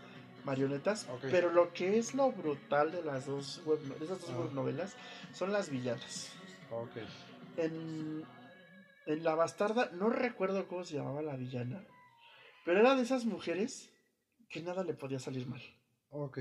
[0.43, 4.51] marionetas pero lo que es lo brutal de las dos web, de esas dos web
[4.53, 4.95] novelas
[5.31, 6.29] son las villanas
[6.71, 6.89] Ok.
[7.57, 8.23] en
[9.05, 11.85] en la bastarda no recuerdo cómo se llamaba la villana
[12.65, 13.91] pero era de esas mujeres
[14.49, 15.61] que nada le podía salir mal
[16.09, 16.39] Ok.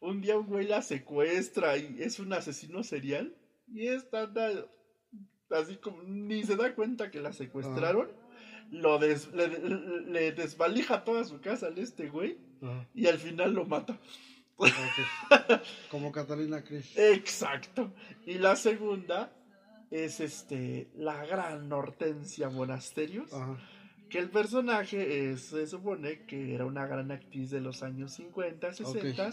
[0.00, 3.36] un día un güey la secuestra y es un asesino serial
[3.68, 4.50] y esta anda
[5.50, 8.10] así como ni se da cuenta que la secuestraron.
[8.70, 12.36] Lo des- le, desvalija toda su casa al este güey
[12.94, 13.96] y al final lo mata.
[15.90, 16.98] Como Catalina Krish.
[16.98, 17.92] Exacto.
[18.24, 19.32] Y la segunda
[19.90, 23.56] es este la gran Hortensia Monasterios, Ajá.
[24.08, 28.72] que el personaje es- se supone que era una gran actriz de los años 50,
[28.72, 29.30] 60,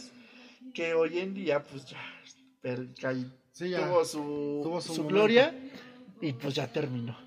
[0.73, 1.99] que hoy en día pues ya
[3.51, 5.53] Sí, tuvo su, Tuvo su gloria
[6.21, 7.17] Y pues ya terminó.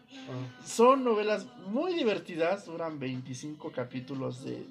[0.65, 4.67] Son novelas muy divertidas, duran 25 capítulos de...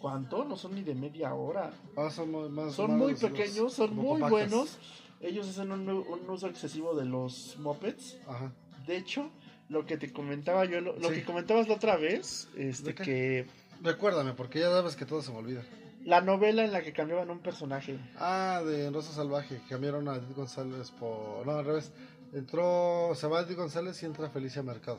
[0.00, 0.44] ¿Cuánto?
[0.44, 1.72] No son ni de media hora.
[1.96, 4.30] ah, son muy, más, Son más muy reducidos, pequeños, son muy compactos.
[4.30, 4.78] buenos.
[5.24, 8.18] Ellos hacen un, un uso excesivo de los mopeds.
[8.28, 8.52] Ajá.
[8.86, 9.30] De hecho,
[9.68, 11.14] lo que te comentaba yo, lo, lo Sí.
[11.16, 13.46] que comentabas la otra vez, este que
[13.82, 15.62] Recuérdame, porque ya sabes que todo se me olvida.
[16.04, 17.98] la novela en la que cambiaban un personaje.
[18.18, 21.46] Ah, de Rosa Salvaje, cambiaron a Edith González por...
[21.46, 21.92] No, al revés.
[22.34, 24.98] Entró, se va Edith González y entra Felicia Mercado.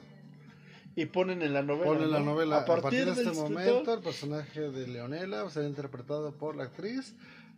[0.95, 1.85] Y ponen en la novela.
[1.85, 2.25] Ponen la ¿no?
[2.33, 2.57] novela.
[2.59, 7.13] A partir, de este escritor, momento, el personaje de Leonela será interpretado por la actriz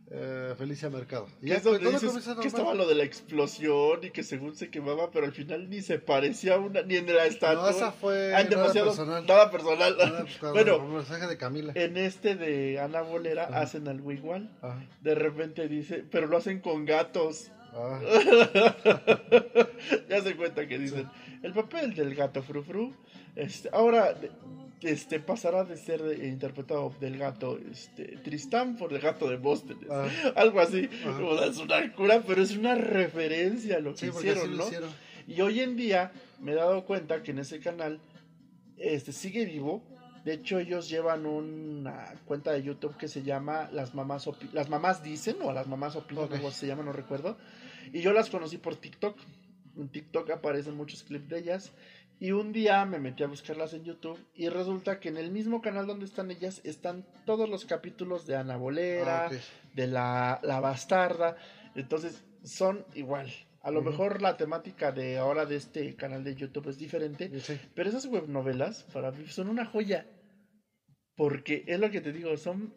[0.09, 1.27] eh, Felicia Mercado.
[1.41, 5.33] Y Que dices estaba lo de la explosión y que según se quemaba, pero al
[5.33, 7.71] final ni se parecía a una, ni en la estatua.
[7.71, 9.25] No, esa fue Ah, nada personal.
[9.25, 9.97] nada personal.
[9.97, 11.73] Nada, pues, claro, bueno, como mensaje de Camila.
[11.75, 13.61] en este de Ana Bolera Ajá.
[13.61, 14.49] hacen algo igual.
[14.61, 14.85] Ajá.
[15.01, 17.51] De repente dice, pero lo hacen con gatos.
[17.73, 17.99] Ah,
[20.09, 21.07] ya se cuenta que dicen,
[21.43, 22.95] el papel del gato frufru,
[23.37, 24.15] este, ahora
[24.81, 29.79] este pasará de ser interpretado del gato este, Tristán por el gato de Boston.
[29.89, 30.07] ah.
[30.35, 30.89] Algo así.
[31.05, 31.23] Ajá.
[31.23, 34.65] O sea, es una cura, pero es una referencia a lo que Sí, hicieron, ¿no?
[34.65, 34.89] hicieron.
[35.27, 37.99] Y hoy en día me he dado cuenta que en ese canal
[38.77, 39.83] este sigue vivo.
[40.23, 44.67] De hecho, ellos llevan una cuenta de YouTube que se llama Las Mamás Opi- Las
[44.69, 47.37] Mamás Dicen o Las Mamás Opinan, así se llama, no recuerdo.
[47.93, 49.17] Y yo las conocí por TikTok.
[49.77, 51.71] En TikTok aparecen muchos clips de ellas.
[52.19, 55.61] Y un día me metí a buscarlas en YouTube y resulta que en el mismo
[55.61, 59.37] canal donde están ellas están todos los capítulos de Ana Bolera, Ah, ok.
[59.75, 61.35] de la, la bastarda.
[61.75, 63.31] Entonces, son igual.
[63.61, 63.89] A lo Ujú.
[63.91, 67.59] mejor la temática de ahora de este canal de YouTube es diferente, Sí.
[67.75, 70.07] pero esas web novelas para mí son una joya.
[71.15, 72.73] Porque es lo que te digo, son,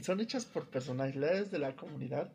[0.00, 2.32] son hechas por personalidades de la comunidad.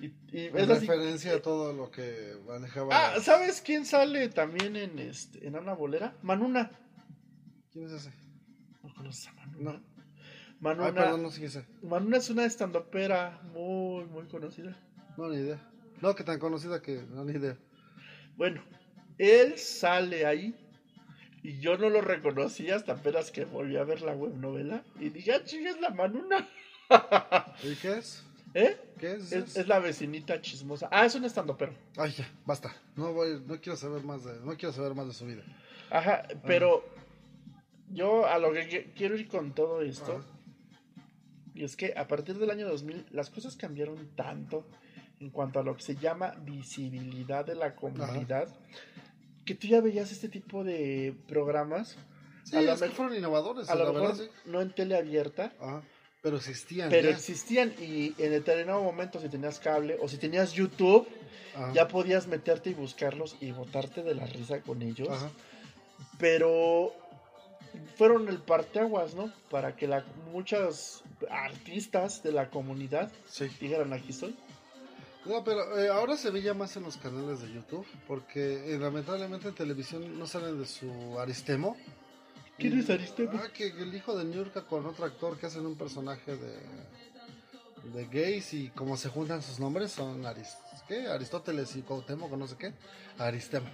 [0.00, 2.88] Y, y En es así- referencia a todo lo que manejaba.
[3.14, 6.14] Ah, ¿sabes quién sale también en este en Ana Bolera?
[6.22, 6.70] Manuna.
[7.72, 8.12] ¿Quién es ese?
[8.82, 9.72] ¿No conoces a Manuna?
[9.72, 9.90] No.
[10.60, 11.82] Manuna, perdón, no sé quién es.
[11.82, 14.76] Manuna es una estandopera muy, muy conocida.
[15.16, 15.58] No, ni idea.
[16.00, 17.56] No, que tan conocida que no, ni idea.
[18.36, 18.62] Bueno,
[19.18, 20.54] él sale ahí
[21.42, 25.10] y yo no lo reconocí hasta apenas que volví a ver la web novela y
[25.10, 26.48] dije, ah, es la Manuna.
[27.62, 28.24] ¿Y qué es?
[28.54, 28.76] ¿Eh?
[28.98, 29.32] ¿Qué es?
[29.32, 30.88] Es, es la vecinita chismosa.
[30.90, 31.72] Ah, es un estandopero.
[31.96, 32.74] Ay, ya, basta.
[32.96, 35.42] No voy, no quiero saber más de, no quiero saber más de su vida.
[35.90, 36.84] Ajá, pero
[37.90, 40.24] yo a lo que que- quiero ir con todo esto, Ajá.
[41.54, 44.66] y es que a partir del año 2000 las cosas cambiaron tanto
[45.20, 48.48] en cuanto a lo que se llama visibilidad de la comunidad,
[49.44, 51.96] que tú ya veías este tipo de programas,
[52.44, 54.28] Sí, A lo es que mejor- fueron innovadores, a lo verdad, mejor sí.
[54.46, 55.82] no en tele abierta, Ajá.
[56.22, 56.90] Pero existían.
[56.90, 57.16] pero ya.
[57.16, 61.08] existían y en determinado momento si tenías cable o si tenías YouTube,
[61.54, 61.72] Ajá.
[61.72, 65.08] ya podías meterte y buscarlos y botarte de la risa con ellos.
[65.10, 65.30] Ajá.
[66.18, 66.92] pero
[67.96, 69.32] fueron el parteaguas, ¿no?
[69.50, 73.48] Para que la, muchos artistas de la comunidad Sí.
[73.60, 74.36] dijeran aquí estoy.
[75.26, 79.48] No, pero eh, ahora se veía más en los canales de YouTube, porque eh, lamentablemente
[79.48, 81.76] en televisión no salen de su Aristemo.
[82.60, 83.32] ¿Quién es Aristemo?
[83.42, 86.58] Ah, que el hijo de Niurka con otro actor que hacen un personaje de,
[87.92, 90.56] de gays y como se juntan sus nombres son Aris,
[90.86, 91.06] ¿qué?
[91.08, 92.72] Aristóteles y Cuauhtémoc o no sé qué.
[93.18, 93.68] Aristemo.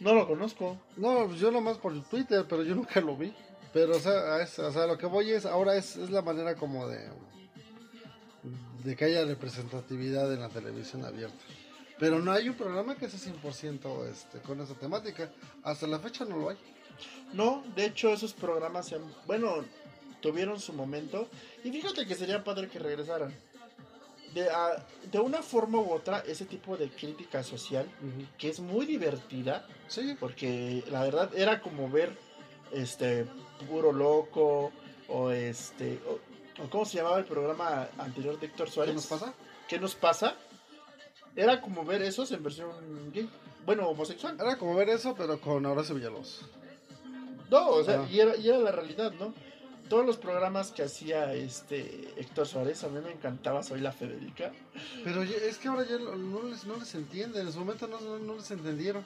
[0.00, 0.78] No lo conozco.
[0.96, 3.32] No, yo nomás por Twitter, pero yo nunca lo vi.
[3.72, 6.22] Pero, o sea, a eso- o sea, lo que voy es, ahora es, es la
[6.22, 7.08] manera como de,
[8.84, 11.36] de que haya representatividad en la televisión abierta.
[11.98, 15.30] Pero no hay un programa que sea 100% este, con esa temática.
[15.62, 16.56] Hasta la fecha no lo hay.
[17.32, 19.64] No, de hecho esos programas se han, bueno,
[20.20, 21.28] tuvieron su momento
[21.64, 23.34] y fíjate que sería padre que regresaran.
[24.32, 27.88] De, a- de una forma u otra, ese tipo de crítica social,
[28.38, 32.16] que es muy divertida, Sí, porque la verdad era como ver
[32.72, 33.26] este
[33.68, 34.72] puro loco
[35.08, 36.18] o este o,
[36.68, 39.34] cómo se llamaba el programa anterior de Héctor ¿qué Suárez nos pasa?
[39.68, 40.34] ¿Qué nos pasa?
[41.36, 43.28] Era como ver esos en versión gay,
[43.64, 44.36] bueno homosexual.
[44.40, 46.40] Era como ver eso, pero con Horacio Villalobos.
[47.50, 48.08] No, o sea, Ah.
[48.10, 49.32] y, era, y era la realidad, ¿no?
[49.88, 54.50] Todos los programas que hacía este Héctor Suárez, a mí me encantaba Soy la Federica.
[55.04, 57.46] Pero es que ahora ya no les, no les entienden.
[57.46, 59.04] En su momento no, no, no les entendieron.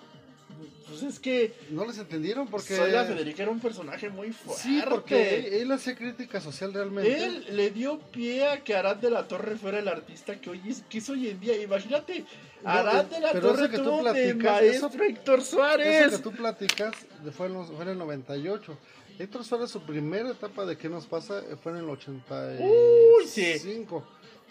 [0.89, 2.75] Pues es que No les entendieron porque...
[2.77, 4.63] Soy la Federica era un personaje muy fuerte.
[4.63, 7.25] Sí, porque él, él hacía crítica social realmente.
[7.25, 10.61] Él le dio pie a que Arad de la Torre fuera el artista que hoy
[10.69, 11.61] es, que es hoy en día.
[11.63, 12.25] Imagínate,
[12.65, 14.03] No, Arad de la pero eso Torre que tú tuvo de
[14.35, 16.11] platicas, maestro Héctor Eso Suárez.
[16.17, 16.95] que tú platicas
[17.25, 18.79] de- fue en, los- fue en el 98.
[19.19, 21.43] Héctor Suárez, su primera etapa de ¿Qué nos pasa?
[21.63, 22.65] fue en el 85.
[22.65, 23.85] Uy, sí.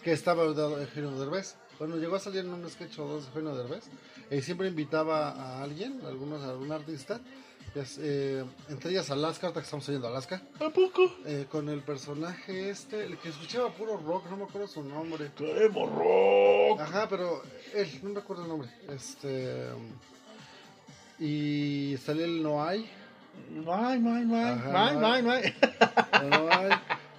[0.04, 1.56] que estaba Eugenio Derbez.
[1.78, 3.84] Bueno, llegó a salir en un sketch o dos de Eugenio Derbez.
[4.30, 7.20] Y siempre invitaba a alguien, algunos, a algún artista.
[8.00, 10.42] eh, entre ellas Alaska, ahorita que estamos oyendo Alaska.
[10.58, 11.02] ¿A poco?
[11.26, 15.30] eh, con el personaje este, el que escuchaba puro rock, no me acuerdo su nombre.
[15.36, 16.80] ¡Queremos rock!
[16.80, 17.42] Ajá, pero
[17.74, 18.70] él, no me acuerdo el nombre.
[18.88, 19.66] Este.
[21.18, 22.90] Y salió el No Hay.
[23.50, 24.44] No hay, no hay, no hay.
[24.44, 25.22] Ajá, No hay, no no hay, hay.
[25.22, 25.42] no hay.
[26.22, 26.70] el No Hay.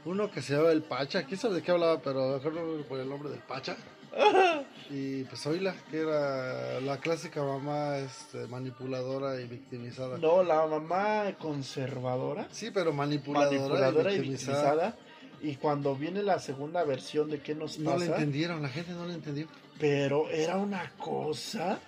[0.05, 1.23] Uno que se llama El Pacha.
[1.23, 1.99] ¿Quién sabe de qué hablaba?
[2.01, 3.77] Pero acuerdo por el nombre del Pacha.
[4.91, 10.17] Y pues oíla, que era la clásica mamá este, manipuladora y victimizada.
[10.17, 12.47] No, la mamá conservadora.
[12.51, 14.95] Sí, pero manipuladora, manipuladora y y victimizada.
[15.41, 18.91] Y cuando viene la segunda versión de qué nos No le pasa, entendieron, la gente
[18.93, 19.47] no le entendió.
[19.79, 21.79] pero era una cosa.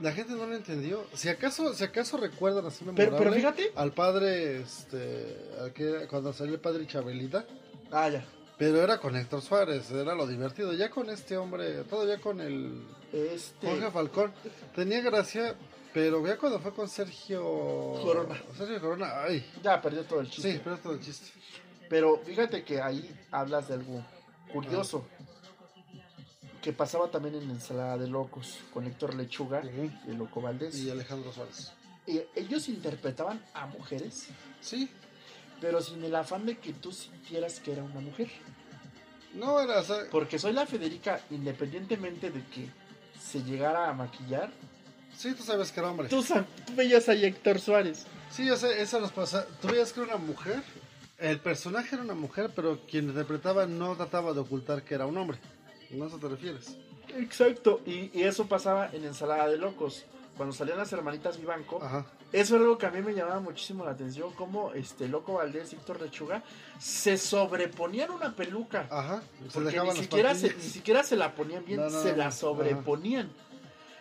[0.00, 1.04] La gente no lo entendió.
[1.12, 3.72] Si acaso, si acaso recuerdan así Pero, memorable pero fíjate.
[3.76, 7.44] al padre, este, al que- cuando salió el padre Chabelita,
[7.92, 8.24] Ah, ya.
[8.58, 10.72] Pero era con Héctor Suárez, era lo divertido.
[10.72, 12.82] Ya con este hombre, todavía con el
[13.12, 13.66] Este.
[13.68, 14.32] Jorge Falcón,
[14.74, 15.54] tenía gracia,
[15.92, 18.40] pero ya cuando fue con Sergio Corona.
[18.56, 20.52] Sergio Corona, ay, Ya perdió todo el chiste.
[20.52, 21.26] sí, pero es todo el chiste.
[21.88, 24.04] Pero fíjate que ahí hablas de algo
[24.52, 25.04] curioso.
[26.62, 30.78] Que pasaba también en Ensalada de Locos con Héctor Lechuga y el Loco Valdés.
[30.78, 31.72] Y Alejandro Suárez.
[32.06, 34.28] Y ellos interpretaban a mujeres,
[34.60, 34.90] Sí,
[35.64, 38.28] pero sin el afán de que tú sintieras que era una mujer.
[39.32, 42.68] no era, o sea, Porque soy la Federica, independientemente de que
[43.18, 44.50] se llegara a maquillar,
[45.16, 46.08] sí, tú sabes que era hombre.
[46.08, 48.04] tú, tú veías a Héctor Suárez.
[48.30, 49.46] Sí, yo sé, eso nos pasa.
[49.62, 50.62] Tú veías que era una mujer,
[51.16, 55.16] el personaje era una mujer, pero quien interpretaba no trataba de ocultar que era un
[55.16, 55.38] hombre.
[55.92, 56.76] ¿No a eso te refieres?
[57.16, 57.80] Exacto.
[57.86, 60.04] Y, y eso pasaba en Ensalada de Locos.
[60.36, 62.04] Cuando salían las hermanitas Vivanco, Ajá.
[62.34, 65.72] Eso es algo que a mí me llamaba muchísimo la atención, como este Loco Valdés
[65.72, 66.42] y Héctor Lechuga
[66.80, 68.88] se sobreponían una peluca.
[68.90, 69.22] Ajá.
[69.46, 72.32] Se porque ni siquiera, se, ni siquiera se la ponían bien, No, no, se la
[72.32, 73.30] sobreponían.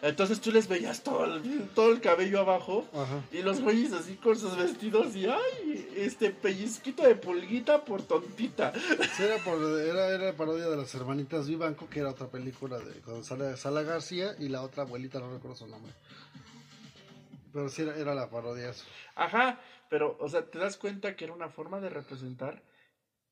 [0.01, 3.21] Entonces tú les veías todo el, todo el cabello abajo Ajá.
[3.31, 8.73] y los güeyes así con sus vestidos y ay, este pellizquito de pulguita por tontita.
[9.15, 13.23] Sí, era, por, era, era parodia de las hermanitas Vivanco, que era otra película de
[13.23, 15.93] sale Sala García y la otra abuelita, no recuerdo su nombre.
[17.53, 18.83] Pero sí era, era la parodia eso.
[19.15, 22.63] Ajá, pero o sea, te das cuenta que era una forma de representar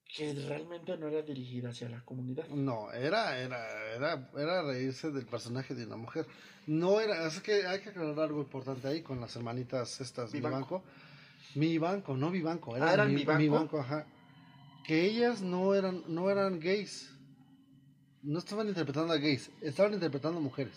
[0.05, 2.47] que realmente no era dirigida hacia la comunidad.
[2.49, 6.25] No, era, era, era, era reírse del personaje de una mujer.
[6.67, 10.83] No era, es que hay que aclarar algo importante ahí con las hermanitas estas, Vivanco.
[10.83, 10.83] Vivanco.
[11.55, 13.39] Mi banco, no Vivanco, Ah, ¿eran mi, Vivanco?
[13.41, 14.05] mi banco, ajá.
[14.85, 17.09] Que ellas no eran, no eran gays.
[18.21, 20.75] No estaban interpretando a gays, estaban interpretando a mujeres.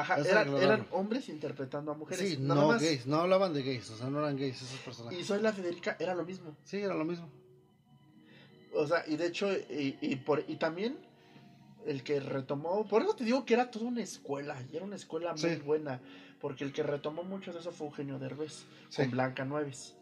[0.00, 2.26] Ajá, Eso eran, hombres interpretando a mujeres.
[2.30, 2.82] Sí, nada no más.
[2.82, 5.26] gays, no hablaban de gays, o sea, no eran gays esos Y personajes.
[5.26, 6.56] Soy la Federica era lo mismo.
[6.64, 7.28] Sí, era lo mismo.
[8.72, 10.96] O sea, y de hecho, y, y por, y también
[11.86, 14.96] el que retomó, por eso te digo que era toda una escuela, y era una
[14.96, 15.56] escuela muy Sí.
[15.56, 16.00] buena,
[16.40, 19.02] porque el que retomó mucho de eso fue Eugenio Derbez, Sí.
[19.02, 19.96] con Blanca Nueves.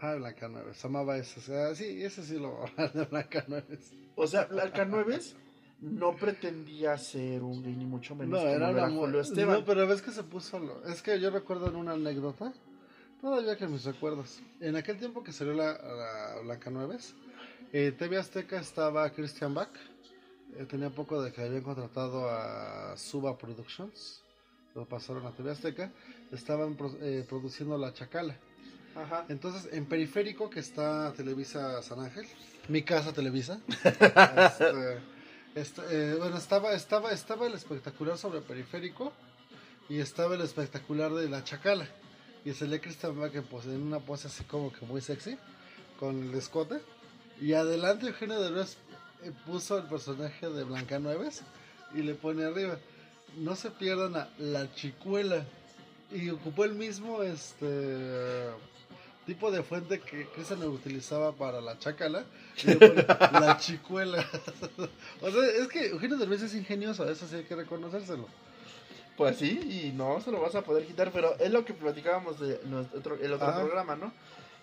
[0.00, 2.64] Ah, Blanca Nueves, amaba ese, o sea, sí, ese sí lo
[2.94, 3.92] de Blanca Nueves.
[4.14, 5.34] O sea, Blanca Nueves
[5.80, 9.60] no pretendía ser un gay, ni mucho menos No, era era Julio Esteban.
[9.60, 10.58] No, pero ves que se puso.
[10.58, 12.52] lo- Es que yo recuerdo en una anécdota,
[13.20, 14.40] todavía que mis recuerdos.
[14.60, 17.14] En aquel tiempo que salió la, la Blanca Nueves,
[17.72, 19.70] eh, TV Azteca estaba Christian Bach.
[20.56, 24.22] eh, tenía poco de que habían contratado a Suba Productions.
[24.74, 25.92] Lo pasaron a TV Azteca.
[26.32, 28.36] Estaban pro- eh, produciendo La Chacala.
[28.96, 29.26] Ajá.
[29.28, 32.26] Entonces, en Periférico, que está Televisa San Ángel,
[32.68, 34.98] mi casa Televisa, este,
[35.54, 39.12] eh, bueno, estaba, estaba, estaba el espectacular sobre Periférico
[39.88, 41.88] y estaba el espectacular de La Chacala.
[42.44, 45.36] Y se le Christian Bach en, en una pose así como que muy sexy,
[45.98, 46.80] con el escote.
[47.40, 48.76] Y adelante Eugenio Derbez
[49.22, 51.42] eh, puso el personaje de Blancanueves
[51.94, 52.78] y le pone arriba,
[53.36, 55.44] no se pierdan a La Chicuela.
[56.10, 58.50] Y ocupó el mismo este
[59.28, 62.24] tipo de fuente que Cristian utilizaba para la chacala
[62.64, 63.04] pone
[63.40, 64.24] la chicuela.
[65.20, 68.26] o sea, es que Eugenio Derbez es ingenioso, eso sí hay que reconocérselo.
[69.18, 72.40] Pues sí, y no se lo vas a poder quitar, pero es lo que platicábamos
[72.40, 73.60] de nuestro, el otro Ajá.
[73.60, 74.12] programa, ¿no?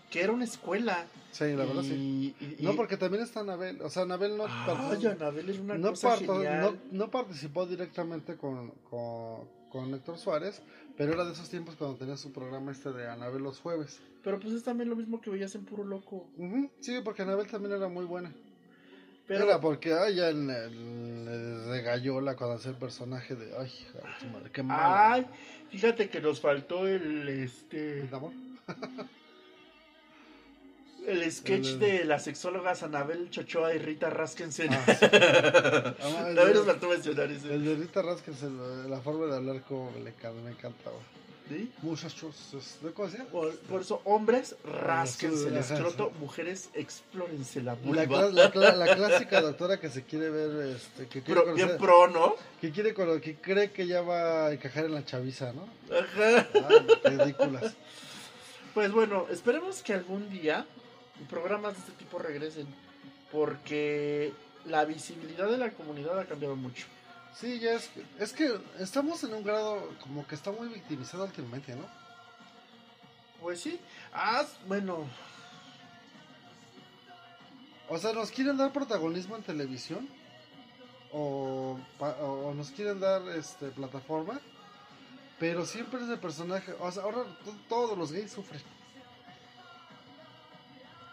[0.09, 1.05] Que era una escuela.
[1.31, 2.33] Sí, la verdad sí.
[2.39, 5.77] y, y- No, porque también está Anabel, o sea, Anabel no, Ay, Anabel es una
[5.77, 6.79] no, cosa parto- genial.
[6.91, 10.61] no, no participó directamente con, con, con Héctor Suárez,
[10.97, 13.99] pero era de esos tiempos cuando tenía su programa este de Anabel los jueves.
[14.25, 16.27] Pero pues es también lo mismo que veías en Puro Loco.
[16.81, 18.33] Sí, porque Anabel también era muy buena.
[19.27, 23.55] Pero, Era porque ay, ya en el, el de Gallola cuando hacía el personaje de
[23.57, 23.71] ay,
[24.19, 25.13] su madre, qué mala.
[25.13, 25.25] ay,
[25.69, 28.01] fíjate que nos faltó el este.
[28.01, 28.33] ¿El amor?
[31.07, 34.73] El sketch El- de las sexólogas Anabel Chochoa y Rita Raskensen.
[34.73, 35.05] Ah, sí.
[36.01, 39.35] Ah, A el, nos de, faltó mencionar el de Rita Raskas, el- la forma de
[39.35, 40.97] hablar como me, encanta, me encantaba.
[41.47, 41.71] ¿Sí?
[41.83, 43.29] Muchachos, es- ¿de ¿cómo se llama?
[43.29, 48.03] Por, por eso, hombres, rásquense el escroto, mujeres, explórense la vulva.
[48.31, 52.35] la, clásica doctora que se quiere ver, este, que quiere Pro- bien conocer- pro, ¿no?
[52.59, 55.67] que quiere cono- que cree que ya va a encajar en la chaviza, ¿no?
[55.95, 56.47] Ajá.
[56.55, 57.73] Ah, ridículas.
[58.73, 60.65] Pues bueno, esperemos que algún día
[61.29, 62.67] programas de este tipo regresen.
[63.31, 64.31] Porque
[64.65, 66.85] la visibilidad de la comunidad ha cambiado mucho.
[67.39, 71.75] Sí, ya es, es que estamos en un grado como que está muy victimizado últimamente,
[71.75, 71.85] ¿no?
[73.41, 73.79] Pues sí.
[74.13, 75.05] Ah, bueno.
[77.89, 80.07] O sea, nos quieren dar protagonismo en televisión
[81.11, 84.39] o, o nos quieren dar este plataforma,
[85.37, 88.61] pero siempre es el personaje, o sea, ahora to- todos los gays sufren.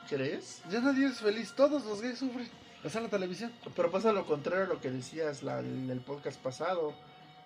[0.09, 0.63] ¿Crees?
[0.71, 2.49] Ya nadie es feliz, todos los gays sufren.
[2.85, 3.53] Está en la televisión.
[3.77, 6.95] Pero pasa lo contrario a lo que decías la- en el podcast pasado.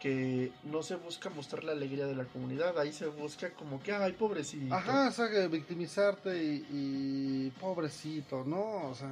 [0.00, 2.78] Que no se busca mostrar la alegría de la comunidad.
[2.78, 4.74] Ahí se busca como que, ay, pobrecito.
[4.74, 8.90] Ajá, o sea, que victimizarte y, y pobrecito, ¿no?
[8.90, 9.10] O sea,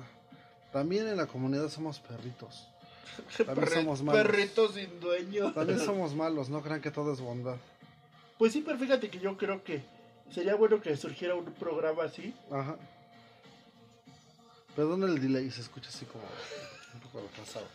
[0.73, 2.69] también en la comunidad somos perritos.
[3.47, 4.23] También somos malos.
[4.23, 5.53] Perritos sin dueño.
[5.55, 7.57] También somos malos, no crean que todo es bondad.
[8.39, 9.83] Pues sí, pero fíjate que yo creo que
[10.31, 12.35] sería bueno que surgiera un programa así.
[12.51, 12.77] Ajá.
[14.75, 16.25] Perdón el delay, se escucha así como
[16.95, 17.67] un poco retrasado.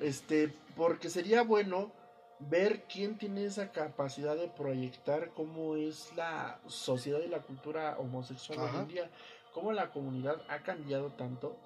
[0.00, 1.90] Este, porque sería bueno
[2.38, 8.58] ver quién tiene esa capacidad de proyectar cómo es la sociedad y la cultura homosexual
[8.58, 9.10] hoy en día,
[9.54, 11.56] cómo la comunidad ha cambiado tanto.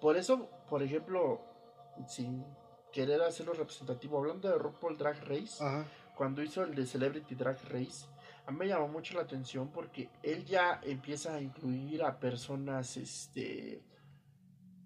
[0.00, 1.42] Por eso, por ejemplo,
[2.08, 2.44] sin
[2.92, 5.84] querer hacerlo representativo, hablando de RuPaul Drag Race, Ajá.
[6.16, 8.06] cuando hizo el de Celebrity Drag Race,
[8.46, 12.96] a mí me llamó mucho la atención porque él ya empieza a incluir a personas,
[12.96, 13.82] este,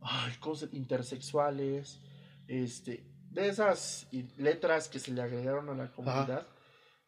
[0.00, 2.00] ay, ¿cómo se- intersexuales,
[2.48, 6.46] este, de esas letras que se le agregaron a la comunidad,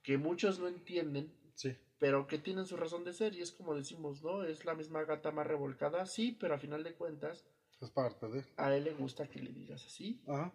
[0.03, 1.77] que muchos no entienden, Sí.
[1.99, 4.45] pero que tienen su razón de ser y es como decimos, ¿no?
[4.45, 7.45] Es la misma gata más revolcada, sí, pero a final de cuentas
[7.81, 8.45] Es parte de.
[8.57, 10.53] a él le gusta que le digas así, Ajá.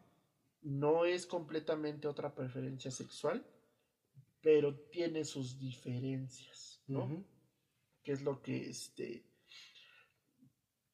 [0.61, 3.45] no es completamente otra preferencia sexual,
[4.41, 7.25] pero tiene sus diferencias, ¿no?
[8.03, 9.26] Que es lo que este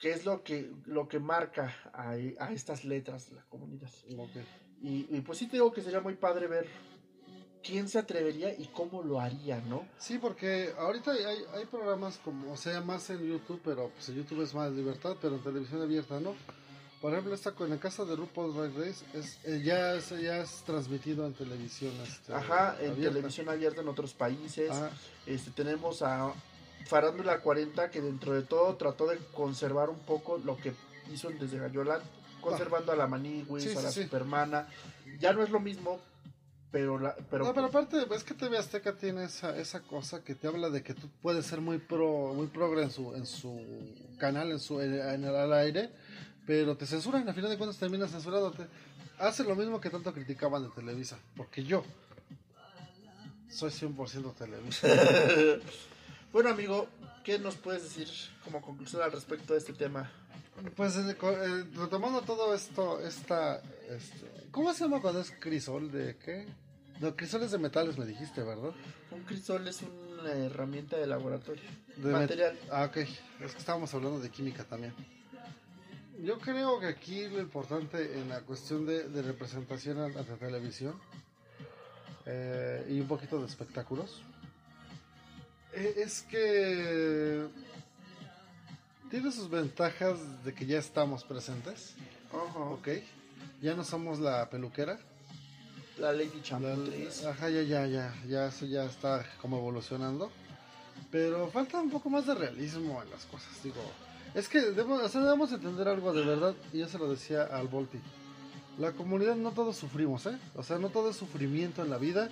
[0.03, 3.89] que es lo que lo que marca a, a estas letras la comunidad.
[4.81, 6.67] Y, y pues sí te digo que sería muy padre ver
[7.63, 9.87] quién se atrevería y cómo lo haría, ¿no?
[9.97, 14.09] Sí, porque ahorita hay, hay, hay programas como, o sea, más en YouTube, pero pues
[14.09, 16.35] en YouTube es más libertad, pero en televisión abierta, ¿no?
[16.99, 20.39] Por ejemplo, esta con la casa de RuPaul Drag Race es, eh, ya, es, ya
[20.39, 21.93] es transmitido en televisión.
[22.05, 23.15] Este, Ajá, en abierta.
[23.15, 24.69] televisión abierta en otros países.
[24.69, 24.91] Ajá.
[25.25, 26.33] Este, tenemos a
[26.87, 30.73] Farándula 40 que dentro de todo trató de conservar un poco lo que
[31.11, 31.99] hizo el desde Gallola,
[32.41, 34.03] conservando a la Maniguis, Sí, a la sí.
[34.03, 34.67] Supermana.
[35.19, 35.99] Ya no es lo mismo,
[36.71, 40.35] pero la, pero, no, pero aparte, es que TV Azteca tiene esa, esa cosa que
[40.35, 43.61] te habla de que tú puedes ser muy pro, muy progre en su, en su
[44.17, 45.91] canal, en su en, en el al aire,
[46.45, 48.65] pero te censuran, al final de cuentas terminas censurándote.
[49.19, 51.83] Hace lo mismo que tanto criticaban de Televisa, porque yo
[53.49, 54.87] soy 100% Televisa.
[56.33, 56.87] bueno amigo,
[57.23, 58.09] ¿qué nos puedes decir
[58.43, 60.11] como conclusión al respecto de este tema?
[60.75, 63.57] Pues eh, eh, retomando todo esto, esta,
[63.89, 66.47] este, ¿cómo se llama cuando es crisol de qué?
[66.99, 68.71] No, crisoles de metales me dijiste, ¿verdad?
[69.11, 69.81] Un crisol es
[70.19, 71.63] una herramienta de laboratorio,
[71.97, 72.57] De material.
[72.71, 72.97] Ah, ok.
[72.97, 74.93] Es que estábamos hablando de química también.
[76.19, 80.93] Yo creo que aquí lo importante en la cuestión de, de representación ante televisión
[82.25, 84.23] eh, y un poquito de espectáculos
[85.75, 87.47] es que
[89.09, 91.93] tiene sus ventajas de que ya estamos presentes,
[92.31, 92.59] Ajá.
[92.59, 92.87] ok.
[93.61, 94.99] Ya no somos la peluquera.
[95.97, 97.23] La Lady La- Champutriz.
[97.25, 100.31] ajá, ya, ya, ya, ya, eso ya está como evolucionando.
[101.11, 103.81] Pero falta un poco más de realismo en las cosas, digo.
[104.33, 107.43] Es que debemos, o sea, debemos entender algo de verdad, y yo se lo decía
[107.43, 107.99] al Volti.
[108.79, 110.35] La comunidad no todos sufrimos, ¿eh?
[110.55, 112.29] O sea, no todo es sufrimiento en la vida,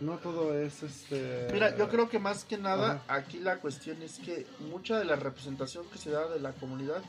[0.00, 1.48] no todo es este...
[1.52, 3.14] Mira, yo creo que más que nada Ajá.
[3.16, 7.02] aquí la cuestión es que mucha de la representación que se da de la comunidad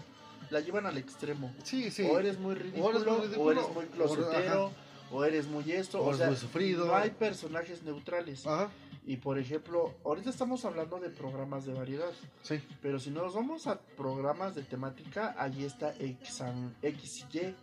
[0.49, 1.53] la llevan al extremo.
[1.63, 2.03] Sí, sí.
[2.03, 4.65] O eres muy ridículo, o eres eres muy muy, ridículo, closetero,
[5.11, 6.85] o- o eres muy esto, O o, eres sea, muy sufrido.
[6.87, 8.45] no hay personajes neutrales.
[8.45, 8.69] Ajá,
[9.05, 12.11] Y por ejemplo, ahorita estamos hablando de programas de variedad,
[12.43, 12.61] sí.
[12.83, 17.55] pero si nos vamos a programas de temática, allí está Exam- XY,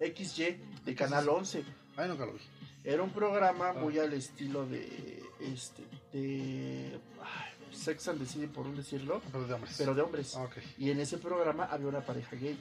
[0.00, 1.64] XY de Canal 11.
[1.96, 2.40] Ay, lo vi.
[2.84, 3.72] Era un programa Ah.
[3.74, 9.46] muy al estilo de este de ay, Sex and the City, por un decirlo, Pero
[9.46, 9.74] de hombres.
[9.78, 10.34] pero de hombres.
[10.36, 10.56] Ah, ok.
[10.78, 12.58] Y en ese programa había una pareja gay.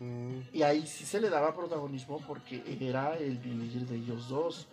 [0.00, 4.66] Mm, Y ahí sí se le daba protagonismo porque era el vivir de ellos dos.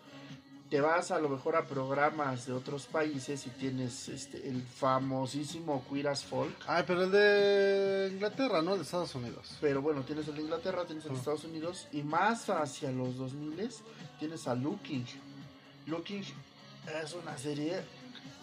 [0.70, 5.84] Te vas a lo mejor a programas de otros países y tienes este el famosísimo
[5.90, 6.54] Queer as Folk.
[6.68, 9.58] Ay, pero el de Inglaterra, no el de Estados Unidos.
[9.62, 11.20] Pero bueno, tienes el de Inglaterra, tienes el de Ah.
[11.20, 13.72] Estados Unidos y más hacia los 2000
[14.20, 15.06] tienes a Looking.
[15.88, 16.24] Looking
[17.04, 17.82] es una serie...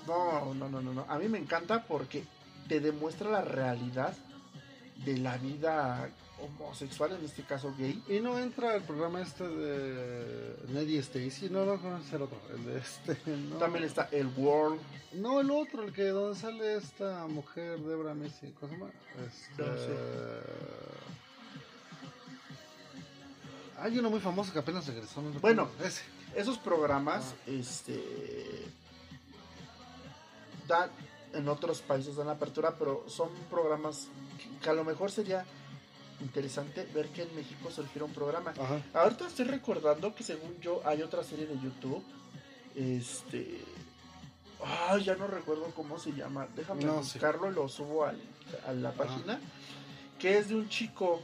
[0.09, 1.05] No, no, no, no, no.
[1.09, 2.25] A mí me encanta porque
[2.69, 4.15] te demuestra la realidad
[5.05, 6.09] de la vida
[6.39, 8.03] homosexual, en este caso gay.
[8.09, 12.65] Y no entra el programa este de Neddy Stacy, no, no conoces el otro, el
[12.65, 13.57] de este, no.
[13.57, 14.81] También está el World.
[15.15, 18.93] No, el otro, el que donde sale esta mujer, Debra Messi, ¿cómo se llama?
[19.27, 19.63] Este...
[19.63, 21.17] No.
[23.79, 25.21] Hay uno muy famoso que apenas regresó.
[25.21, 25.69] no Bueno.
[25.85, 26.03] ese.
[26.35, 28.67] Esos programas, este,
[30.67, 30.91] dan
[31.33, 34.09] en otros países dan apertura, pero son programas
[34.39, 35.47] que, que a lo mejor sería
[36.21, 38.53] interesante ver que en México surgiera un programa.
[38.59, 38.81] Ajá.
[38.95, 42.03] Ahorita estoy recordando que según yo hay otra serie de YouTube,
[42.75, 43.61] este,
[44.65, 46.47] ah, ya no recuerdo cómo se llama.
[46.57, 47.15] Déjame No, sí.
[47.19, 48.21] buscarlo y lo subo al-
[48.67, 49.41] a la página,
[50.19, 51.21] que es de un chico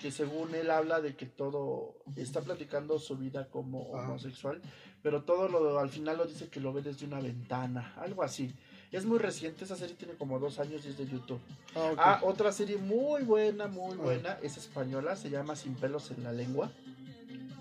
[0.00, 4.08] que según él habla de que todo está platicando su vida como Ajá.
[4.08, 4.62] homosexual,
[5.02, 8.54] pero todo lo al final lo dice que lo ve desde una ventana, algo así.
[8.92, 11.40] Es muy reciente, esa serie tiene como dos años y es de YouTube.
[11.76, 11.92] Ah.
[11.96, 14.02] Ah, otra serie muy buena, muy Ah.
[14.02, 16.70] buena, es española, se llama Sin pelos en la lengua.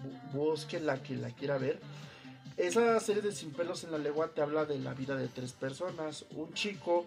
[0.03, 1.79] Bu- Busquen la que la quiera ver.
[2.57, 5.53] Esa serie de Sin pelos en la lengua te habla de la vida de tres
[5.53, 6.25] personas.
[6.35, 7.05] Un chico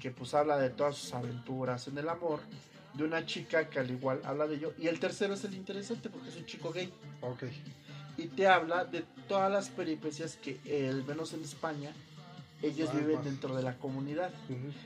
[0.00, 2.40] que pues habla de todas sus aventuras en el amor.
[2.92, 4.72] De una chica que al igual habla de ello.
[4.78, 6.92] Y el tercero es el interesante porque es un chico gay.
[7.22, 7.44] ok.
[8.18, 11.92] Y te habla de todas las peripecias que, eh, al menos en España,
[12.62, 14.32] ellos Ah, viven dentro de la comunidad.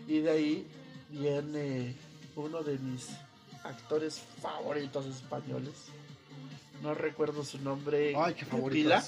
[0.07, 0.67] Y de ahí
[1.11, 1.95] viene
[2.37, 3.09] uno de mis
[3.65, 5.75] actores favoritos españoles.
[6.83, 8.15] No recuerdo su nombre.
[8.17, 9.05] Ay, qué pila,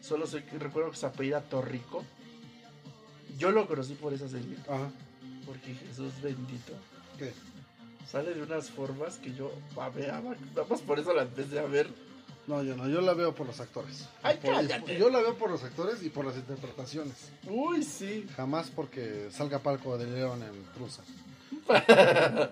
[0.00, 0.26] solo
[0.58, 2.02] recuerdo que se apellida Torrico.
[3.38, 4.90] Yo lo conocí por esa serie, Ajá.
[5.46, 6.74] porque Jesús bendito
[7.18, 7.32] ¿Qué?
[8.10, 10.34] sale de unas formas que yo babeaba.
[10.54, 11.88] Nada más por eso la empecé a ver.
[12.46, 14.08] No, yo no, yo la veo por los actores.
[14.22, 14.98] Ay, Por- cállate.
[14.98, 17.30] yo la veo por los actores y por las interpretaciones.
[17.48, 18.26] Uy, sí.
[18.36, 21.02] Jamás porque salga Palco de León en Prusa.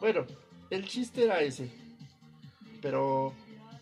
[0.00, 0.24] bueno,
[0.70, 1.70] el chiste era ese.
[2.80, 3.32] Pero,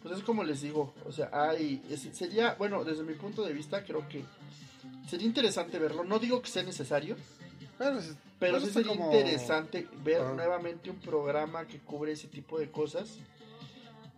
[0.03, 3.53] pues es como les digo, o sea, hay, es- sería, bueno, desde mi punto de
[3.53, 4.25] vista creo que
[5.09, 6.05] sería interesante verlo.
[6.05, 7.17] No digo que sea necesario,
[7.79, 10.33] Pero, es- pero bueno, sí sería como- interesante ver Ah.
[10.35, 13.19] nuevamente un programa que cubre ese tipo de cosas.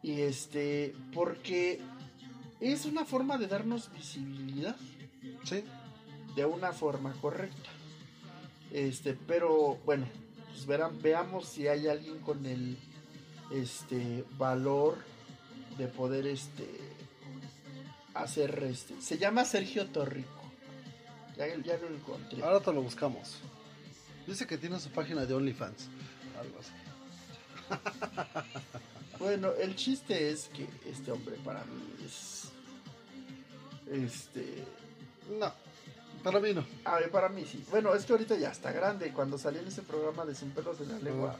[0.02, 1.80] Y este, porque
[2.60, 4.76] es una forma de darnos visibilidad
[5.44, 5.64] Sí,
[6.36, 7.70] de una forma correcta.
[8.70, 10.06] Este, pero bueno,
[10.48, 12.76] pues verán, veamos si hay alguien con el
[13.50, 14.98] este valor
[15.78, 16.66] de poder este
[18.14, 19.00] hacer este.
[19.00, 20.28] Se llama Sergio Torrico.
[21.36, 22.42] Ya, ya lo encontré.
[22.42, 23.38] ahora te lo buscamos.
[24.26, 25.88] Dice que tiene su página de OnlyFans.
[26.38, 26.72] Algo así.
[29.18, 32.48] Bueno, el chiste es que este hombre para mí es
[33.90, 34.64] este
[35.38, 35.52] No,
[36.22, 36.64] para mí no.
[36.84, 37.64] a ver, para mí sí.
[37.70, 39.12] Bueno, es que ahorita ya está grande.
[39.12, 41.36] Cuando salió en ese programa de Sin pelos en la lengua.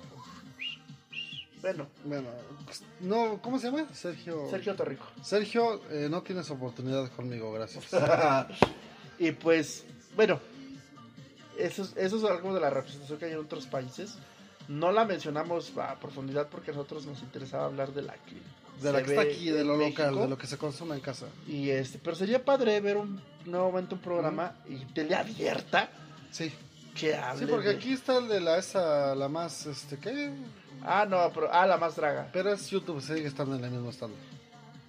[1.60, 2.28] Bueno, Bueno,
[2.64, 3.86] pues, no, ¿cómo se llama?
[3.92, 4.48] Sergio.
[4.48, 5.04] Sergio Torrico.
[5.22, 7.84] Sergio, eh, no tienes oportunidad conmigo, gracias.
[9.18, 10.38] y pues, bueno,
[11.58, 14.14] eso, es- eso es algo de la representación que hay en otros países.
[14.68, 18.36] No la mencionamos a profundidad porque a nosotros nos interesaba hablar de la que,
[18.82, 21.26] De la que está aquí, de lo local, de lo que se consume en casa.
[21.46, 25.88] Y este, pero sería padre ver un nuevamente un programa y tele abierta
[26.30, 26.52] Sí,
[26.94, 27.46] que hable.
[27.46, 30.32] sí, porque de- aquí está el de la esa, la más, este, ¿qué?
[30.82, 32.28] Ah, no, pero ah, la más draga.
[32.32, 34.14] Pero es YouTube, sigue estando en el mismo stand.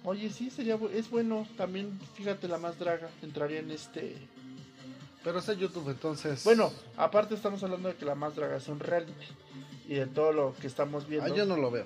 [0.04, 1.46] Oye, sí, sería es bueno.
[1.56, 4.16] También, fíjate, la más draga entraría en este.
[5.24, 6.44] Pero es en YouTube, entonces.
[6.44, 9.12] Bueno, aparte estamos hablando de que la más draga es un reality
[9.90, 11.32] y de todo lo que estamos viendo.
[11.32, 11.84] ah, yo no lo veo.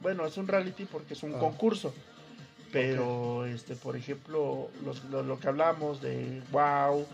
[0.00, 1.38] Bueno, es un reality porque es un Ah.
[1.38, 1.92] concurso.
[2.72, 7.06] Pero, este, por ejemplo, los- lo, lo que hablamos de Wow,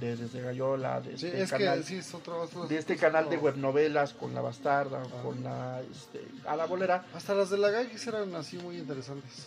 [0.00, 2.40] de Desde Gallola, de Sí, este es canal, que sí, es otro.
[2.42, 5.22] otro- de este es canal de otro- webnovelas con la bastarda, Ah.
[5.22, 7.06] con la, este, a la bolera.
[7.14, 9.46] Hasta las de la Gags eran así muy interesantes.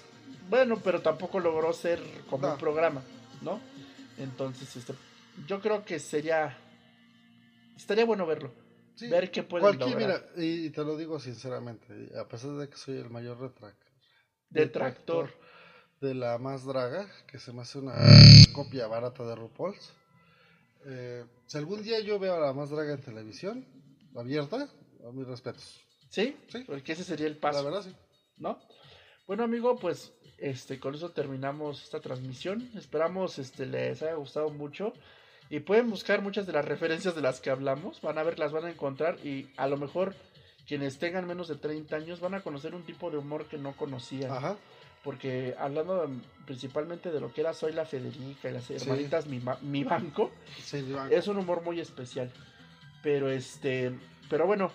[0.49, 2.53] Bueno, pero tampoco logró ser como No.
[2.53, 3.01] un programa,
[3.41, 3.59] ¿no?
[4.17, 4.93] Entonces, este,
[5.47, 6.55] yo creo que sería,
[7.75, 8.51] estaría bueno verlo,
[8.97, 10.29] Sí, ver qué pueden Cualquier, lograr.
[10.35, 11.87] mira, y te lo digo sinceramente,
[12.19, 13.75] a pesar de que soy el mayor retrac
[14.49, 15.29] Detractor.
[16.01, 17.93] de la más draga, que se me hace una
[18.53, 19.93] copia barata de RuPaul's,
[20.89, 23.65] Eh, si algún día yo veo a la más draga en televisión,
[24.15, 24.69] abierta,
[25.05, 25.81] a mis respetos.
[26.09, 26.37] ¿Sí?
[26.47, 26.63] Sí.
[26.65, 27.59] Porque ese sería el paso.
[27.61, 27.93] La verdad, sí.
[28.37, 28.57] ¿no?
[29.25, 32.71] Bueno, amigo, pues este con eso terminamos esta transmisión.
[32.75, 34.93] Esperamos este les haya gustado mucho
[35.49, 38.51] y pueden buscar muchas de las referencias de las que hablamos, van a ver, las
[38.51, 40.15] van a encontrar y a lo mejor
[40.67, 43.71] quienes tengan menos de 30 años van a conocer un tipo de humor que no
[43.77, 44.31] conocían.
[44.31, 44.57] Ajá.
[45.03, 46.13] Porque hablando de-
[46.45, 50.31] principalmente de lo que era Soy la Federica y las hermanitas mi, mi banco,
[50.61, 51.11] Sí, Iván.
[51.13, 52.29] es un humor muy especial.
[53.01, 53.93] Pero este,
[54.29, 54.69] pero bueno,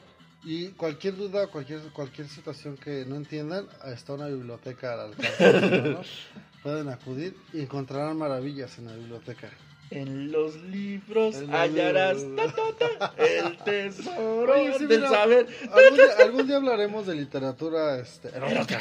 [0.44, 6.08] Y cualquier duda, cualquier cualquier situación que no entiendan, está una biblioteca al alcance manos.
[6.62, 9.50] Pueden acudir y encontrarán maravillas en la biblioteca.
[9.94, 12.54] En los libros hallarás libros.
[12.54, 15.46] ta, ta, ta, el tesoro Oye, sí, del mira, saber.
[15.70, 18.78] Algún día, algún día hablaremos de literatura este, erótica.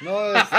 [0.00, 0.56] No, este.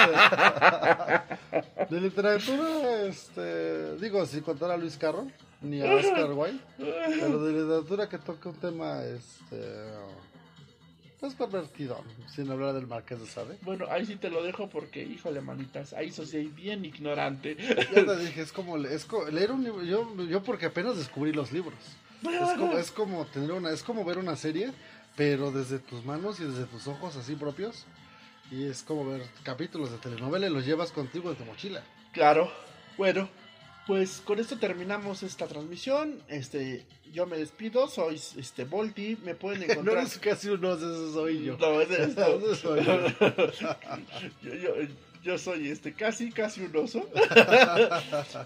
[1.89, 3.95] De literatura, este.
[3.97, 5.25] Digo, sin contar a Luis Carro,
[5.61, 6.59] ni a Oscar Wilde.
[6.77, 9.57] Pero de literatura que toca un tema, este.
[11.19, 12.03] Pues pervertido,
[12.33, 13.57] sin hablar del Marqués de Sade.
[13.61, 17.57] Bueno, ahí sí te lo dejo porque, híjole, manitas, ahí soy bien ignorante.
[17.91, 19.83] Ya te dije, es como, es co- leer un libro.
[19.83, 21.73] Yo, yo porque apenas descubrí los libros.
[22.23, 24.71] Es como, es como tener una, es como ver una serie,
[25.15, 27.85] pero desde tus manos y desde tus ojos así propios.
[28.51, 31.83] Y es como ver capítulos de telenovela y los llevas contigo en tu mochila.
[32.13, 32.51] Claro,
[32.95, 33.27] bueno,
[33.87, 36.21] pues con esto terminamos esta transmisión.
[36.27, 39.97] Este, yo me despido, soy este Volti, me pueden No encontrar.
[39.99, 41.57] eres casi uno, ese soy yo.
[41.57, 42.25] No, es no.
[42.27, 42.97] Ese soy yo.
[44.43, 44.73] yo, yo-
[45.23, 47.09] yo soy este casi casi un oso.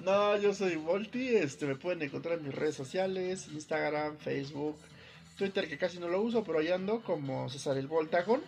[0.04, 4.78] no, yo soy Volti, este me pueden encontrar en mis redes sociales, Instagram, Facebook,
[5.38, 8.42] Twitter que casi no lo uso, pero ahí ando como César el Voltagon.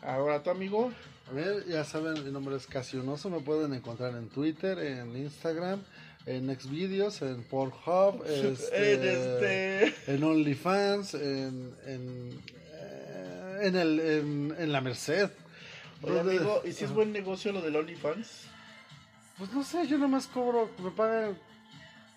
[0.00, 0.90] Ahora tu amigo,
[1.28, 3.28] A ver, ya saben, mi nombre es Casionoso.
[3.28, 5.82] Me pueden encontrar en Twitter, en Instagram,
[6.26, 14.56] en Xvideos, en Pornhub, este, en este en OnlyFans, en, en, eh, en, el, en,
[14.58, 15.30] en la Merced.
[16.02, 18.42] Oye, ¿Dónde- amigo, ¿y si es buen negocio lo del OnlyFans?
[19.38, 21.38] Pues no sé, yo nomás cobro, me pagan.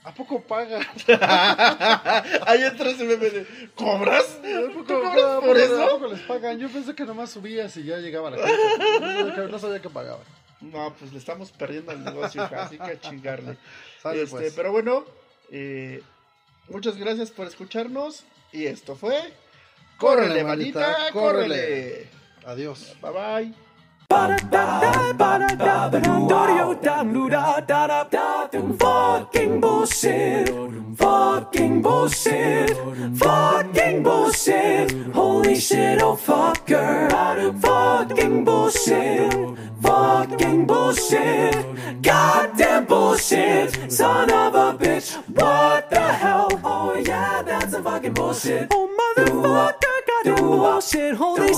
[0.03, 0.82] ¿A poco pagan?
[2.47, 3.45] Ahí entra ese meme de
[3.76, 4.39] ¿Cobras?
[4.41, 5.88] ¿A ¿Tú a cobras por a eso?
[5.89, 6.57] poco les pagan?
[6.57, 9.47] Yo pensé que nomás subías y ya llegaba la gente.
[9.51, 10.24] No sabía que pagaban.
[10.62, 13.57] No, pues le estamos perdiendo el negocio, hija, así que a chingarle.
[14.01, 14.53] Sale, Este, pues.
[14.53, 15.05] Pero bueno,
[15.51, 16.01] eh,
[16.70, 18.24] muchas gracias por escucharnos.
[18.51, 19.34] Y esto fue.
[19.97, 21.55] Córrele, manita, ¡Córrele!
[21.55, 22.10] córrele.
[22.45, 22.95] Adiós.
[23.01, 23.69] Bye bye.
[28.80, 30.49] Fucking bullshit.
[30.97, 32.78] Fucking bullshit.
[33.18, 34.91] Fucking bullshit.
[35.14, 37.10] Holy shit, oh fucker.
[37.62, 39.34] Fucking bullshit.
[39.82, 42.01] Fucking bullshit.
[42.01, 43.91] Goddamn bullshit.
[43.91, 45.16] Son of a bitch.
[45.36, 46.49] What the hell?
[46.64, 48.68] Oh yeah, that's some fucking bullshit.
[48.72, 49.89] Oh motherfucker,
[50.24, 51.16] goddamn bullshit.
[51.16, 51.56] Holy shit.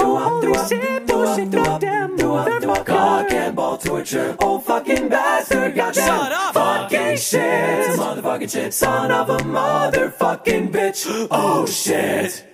[0.00, 1.50] Holy shit, bullshit.
[1.50, 2.86] Goddamn motherfucker.
[2.86, 4.36] Cock and ball torture.
[4.40, 5.74] Oh fucking bastard.
[5.74, 6.06] Goddamn.
[6.06, 6.54] Shut up.
[6.54, 7.98] Fucking shit.
[7.98, 8.74] Motherfucking shit.
[8.74, 11.28] Son of a motherfucking bitch.
[11.30, 12.53] Oh shit.